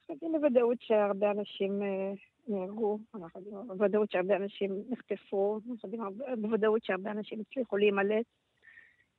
[0.00, 2.12] אנחנו יודעים בוודאות שהרבה אנשים אה,
[2.48, 6.02] נהרגו, אנחנו יודעים בוודאות שהרבה אנשים נחטפו, אנחנו יודעים
[6.42, 8.26] בוודאות שהרבה אנשים הצליחו להימלט.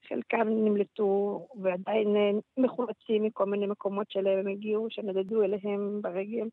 [0.07, 6.47] חלקם נמלטו ועדיין אה, מחולצים מכל מיני מקומות שאליהם הם הגיעו, שנדדו אליהם ברגל.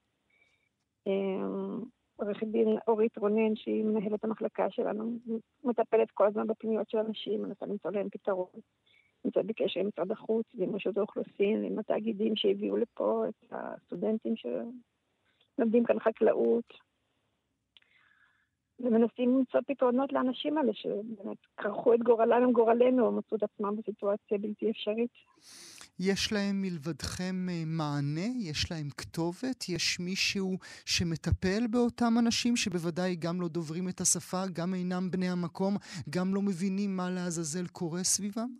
[2.16, 5.18] עורכת דין אורית רונן, שהיא מנהלת המחלקה שלנו,
[5.64, 8.48] מטפלת כל הזמן בפניות של אנשים, מנסה למצוא להם פתרון.
[9.24, 15.84] נמצאת בקשר עם משרד החוץ ועם רשות האוכלוסין, עם התאגידים שהביאו לפה את הסטודנטים שלומדים
[15.84, 16.72] כאן חקלאות.
[18.80, 23.76] ומנסים למצוא פתרונות לאנשים האלה שבאמת כרכו את גורלם עם גורלנו, או מצאו את עצמם
[23.76, 25.10] בסיטואציה בלתי אפשרית.
[26.10, 28.28] יש להם מלבדכם אה, מענה?
[28.50, 29.68] יש להם כתובת?
[29.68, 30.50] יש מישהו
[30.86, 35.74] שמטפל באותם אנשים שבוודאי גם לא דוברים את השפה, גם אינם בני המקום,
[36.14, 38.50] גם לא מבינים מה לעזאזל קורה סביבם?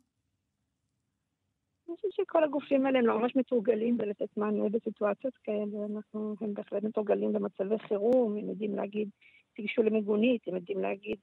[1.89, 5.79] אני חושבת שכל הגופים האלה הם לא ממש מתורגלים בלתת מענה בסיטואציות כאלה.
[5.93, 9.09] אנחנו, הם בהחלט מתורגלים במצבי חירום, הם יודעים להגיד,
[9.55, 11.19] תיגשו למיגונית, הם יודעים להגיד,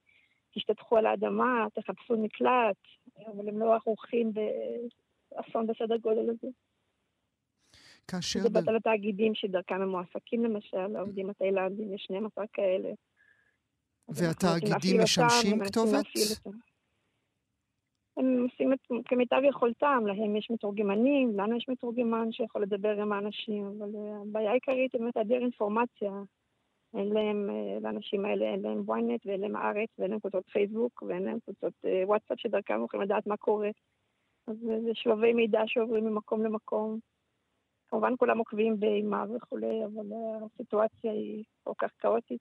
[0.54, 2.76] תשתטחו על האדמה, תחפשו מקלט,
[3.26, 4.32] אבל הם לא ערוכים
[5.36, 6.48] אסון בסדר גודל הזה.
[8.08, 8.40] כאשר...
[8.40, 12.88] מדברת על התאגידים שדרכם הם מועסקים למשל, העובדים התאילנדים, יש 12 כאלה.
[14.08, 16.06] והתאגידים משמשים כתובת?
[18.16, 23.66] הם עושים את, כמיטב יכולתם, להם יש מתורגמנים, לנו יש מתורגמן שיכול לדבר עם האנשים,
[23.66, 26.12] אבל uh, הבעיה העיקרית היא באמת היעדר אינפורמציה.
[26.94, 31.02] אין להם, uh, לאנשים האלה אין להם ynet ואין להם הארץ ואין להם קבוצות פייסבוק
[31.02, 33.70] ואין להם קבוצות uh, וואטסאפ שדרכם יכולים לדעת מה קורה.
[34.50, 36.98] אז זה שבבי מידע שעוברים ממקום למקום.
[37.88, 40.06] כמובן כולם עוקבים באימה וכולי, אבל
[40.44, 42.40] הסיטואציה היא כל כך כאוטית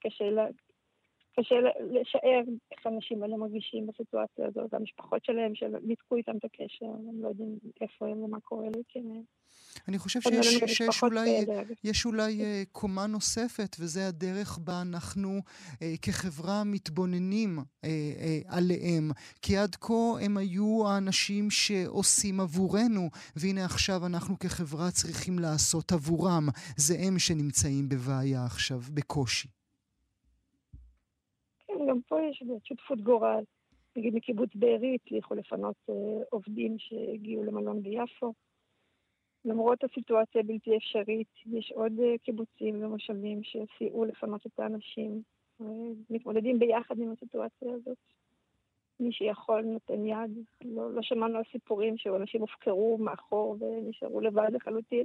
[0.00, 0.46] קשה, לה,
[1.36, 1.54] קשה
[1.90, 7.28] לשער איך האנשים האלה מרגישים בסיטואציה הזאת, המשפחות שלהם שניתקו איתם את הקשר, הם לא
[7.28, 9.00] יודעים איפה הם ומה קורה לי, כן.
[9.88, 11.44] אני חושב שיש, שיש אולי,
[11.84, 19.10] יש אולי uh, קומה נוספת, וזה הדרך בה אנחנו uh, כחברה מתבוננים uh, uh, עליהם.
[19.42, 26.48] כי עד כה הם היו האנשים שעושים עבורנו, והנה עכשיו אנחנו כחברה צריכים לעשות עבורם.
[26.76, 29.48] זה הם שנמצאים בבעיה עכשיו, בקושי.
[31.94, 33.44] גם פה יש שותפות גורל.
[33.96, 35.92] נגיד מקיבוץ בארי הצליחו לפנות uh,
[36.30, 38.32] עובדים שהגיעו למלון ביפו.
[39.44, 45.22] למרות הסיטואציה הבלתי אפשרית, יש עוד אה, קיבוצים ומושבים שסייעו לפנות את האנשים,
[46.10, 47.96] מתמודדים ביחד עם הסיטואציה הזאת.
[49.00, 50.38] מי שיכול נותן יד.
[50.64, 55.04] לא, לא שמענו על סיפורים שאנשים הופקרו מאחור ונשארו לבד לחלוטין.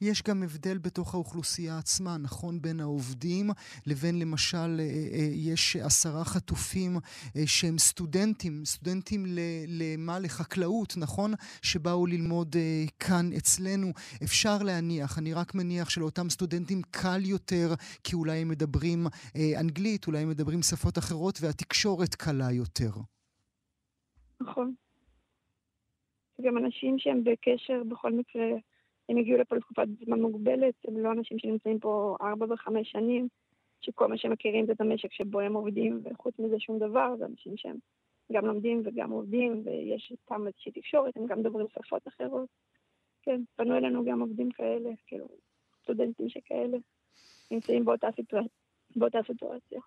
[0.00, 2.62] יש גם הבדל בתוך האוכלוסייה עצמה, נכון?
[2.62, 3.50] בין העובדים
[3.86, 6.96] לבין למשל, אה, אה, יש עשרה חטופים
[7.36, 9.24] אה, שהם סטודנטים, סטודנטים
[9.66, 10.18] למה?
[10.18, 11.34] לחקלאות, נכון?
[11.62, 12.56] שבאו ללמוד
[12.98, 13.92] כאן אצלנו.
[14.22, 19.06] אפשר להניח, אני רק מניח שלאותם סטודנטים קל יותר, כי אולי הם מדברים
[19.60, 22.90] אנגלית, אולי הם מדברים שפות אחרות, והתקשורת קלה יותר.
[24.40, 24.74] נכון.
[26.44, 28.46] גם אנשים שהם בקשר בכל מקרה,
[29.08, 33.28] הם הגיעו לפה לתקופת זמן מוגבלת, הם לא אנשים שנמצאים פה ארבע וחמש שנים,
[33.80, 37.26] שכל מה שהם מכירים זה את המשק שבו הם עובדים, וחוץ מזה שום דבר, זה
[37.26, 37.76] אנשים שהם
[38.32, 42.48] גם לומדים וגם עובדים, ויש איתם איזושהי תקשורת, הם גם דוברים שפות אחרות.
[43.22, 45.28] כן, פנו אלינו גם עובדים כאלה, כאילו,
[45.82, 46.78] סטודנטים שכאלה,
[47.50, 49.80] נמצאים באותה, סיטואציה.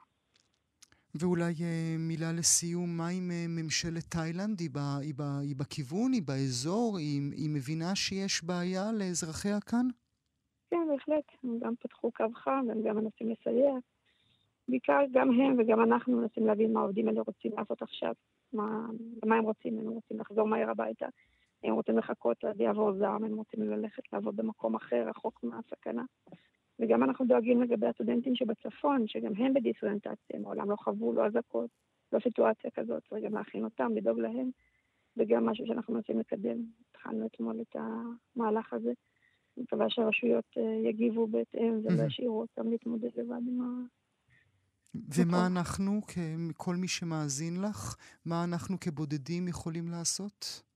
[1.16, 4.60] ואולי אה, מילה לסיום, מה עם אה, ממשלת תאילנד?
[4.60, 6.12] היא, בה, היא, היא בכיוון?
[6.14, 6.98] היא באזור?
[6.98, 9.88] היא, היא מבינה שיש בעיה לאזרחיה כאן?
[10.70, 11.26] כן, בהחלט.
[11.44, 13.74] הם גם פתחו קו חם, והם גם מנסים לסייע.
[14.68, 18.14] בעיקר גם הם וגם אנחנו מנסים להבין מה העובדים האלה רוצים לעשות עכשיו.
[18.54, 18.88] מה,
[19.26, 19.80] מה הם רוצים?
[19.80, 21.06] הם רוצים לחזור מהר הביתה.
[21.64, 26.04] הם רוצים לחכות עד יעבור זעם, הם רוצים ללכת לעבוד במקום אחר, רחוק מהסכנה.
[26.80, 31.70] וגם אנחנו דואגים לגבי הסטודנטים שבצפון, שגם הם בדיסאוריינטציה, מעולם לא חוו, לא אזעקות,
[32.14, 34.50] לא סיטואציה כזאת, צריך גם להכין אותם, לדאוג להם,
[35.18, 36.58] וגם משהו שאנחנו מנסים לקדם.
[36.92, 38.92] התחלנו אתמול את המהלך הזה.
[39.58, 43.66] אני מקווה שהרשויות אה, יגיבו בהתאם ולא ישאירו אותם להתמודד לבד עם ה...
[45.16, 46.02] ומה אנחנו,
[46.58, 50.67] כל מי שמאזין לך, מה אנחנו כבודדים יכולים לעשות?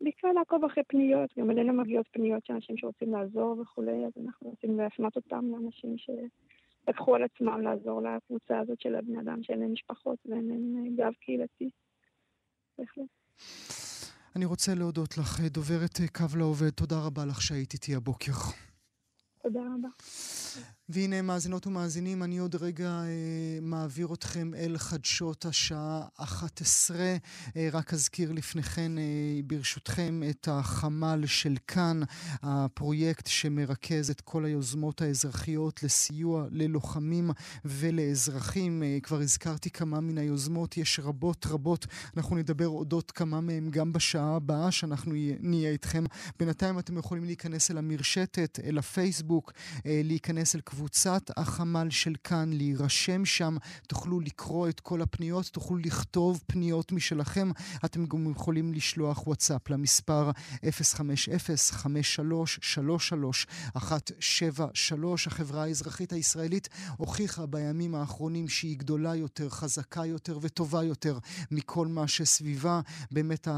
[0.00, 4.50] בעיקר לעקוב אחרי פניות, גם אלינו מגיעות פניות של אנשים שרוצים לעזור וכולי, אז אנחנו
[4.50, 9.72] רוצים להפנות אותם לאנשים שלקחו על עצמם לעזור לקבוצה הזאת של הבני אדם שאין להם
[9.72, 11.70] משפחות ואין להם גב קהילתי.
[12.78, 13.06] בהחלט.
[14.36, 18.32] אני רוצה להודות לך, דוברת קו לעובד, תודה רבה לך שהיית איתי הבוקר.
[19.42, 19.88] תודה רבה.
[20.88, 27.16] והנה, מאזינות ומאזינים, אני עוד רגע אה, מעביר אתכם אל חדשות השעה 11.
[27.56, 29.02] אה, רק אזכיר לפניכן, אה,
[29.46, 32.00] ברשותכם, את החמ"ל של כאן,
[32.42, 37.30] הפרויקט שמרכז את כל היוזמות האזרחיות לסיוע ללוחמים
[37.64, 38.82] ולאזרחים.
[38.82, 41.86] אה, כבר הזכרתי כמה מן היוזמות, יש רבות רבות.
[42.16, 46.04] אנחנו נדבר אודות כמה מהם גם בשעה הבאה, שאנחנו נהיה איתכם.
[46.38, 49.52] בינתיים אתם יכולים להיכנס אל המרשתת, אל הפייסבוק,
[49.86, 53.56] אה, להיכנס אל קבוצת החמ"ל של כאן, להירשם שם,
[53.86, 57.50] תוכלו לקרוא את כל הפניות, תוכלו לכתוב פניות משלכם.
[57.84, 60.30] אתם גם יכולים לשלוח וואטסאפ למספר
[60.64, 60.66] 050-5333-173.
[65.26, 71.18] החברה האזרחית הישראלית הוכיחה בימים האחרונים שהיא גדולה יותר, חזקה יותר וטובה יותר
[71.50, 72.80] מכל מה שסביבה.
[73.10, 73.48] באמת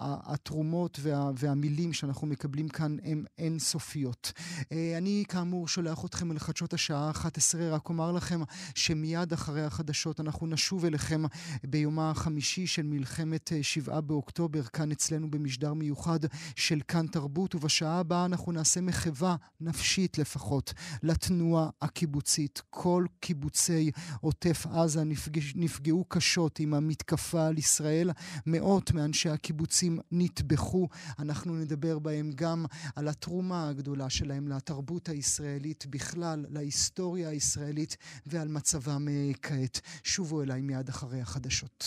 [0.00, 4.32] התרומות וה, והמילים שאנחנו מקבלים כאן הן אינסופיות.
[4.72, 8.40] אה, אני כאמור שולח אתכם אל חדשות השעה 11, רק אומר לכם
[8.74, 11.22] שמיד אחרי החדשות אנחנו נשוב אליכם
[11.64, 16.18] ביומה החמישי של מלחמת אה, שבעה באוקטובר, כאן אצלנו במשדר מיוחד
[16.56, 22.62] של כאן תרבות, ובשעה הבאה אנחנו נעשה מחווה נפשית לפחות לתנועה הקיבוצית.
[22.70, 23.90] כל קיבוצי
[24.20, 25.38] עוטף עזה נפג...
[25.54, 28.10] נפגעו קשות עם המתקפה על ישראל,
[28.46, 30.88] מאות מאנשי הקיבוצים נטבחו.
[31.18, 37.96] אנחנו נדבר בהם גם על התרומה הגדולה שלהם לתרבות הישראלית בכלל, להיסטוריה הישראלית
[38.26, 39.80] ועל מצבם אה, כעת.
[40.04, 41.84] שובו אליי מיד אחרי החדשות.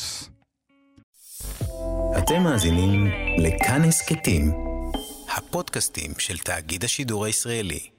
[2.18, 3.08] אתם מאזינים
[3.38, 4.52] לכאן הסכתים,
[5.36, 7.97] הפודקאסטים של תאגיד השידור הישראלי.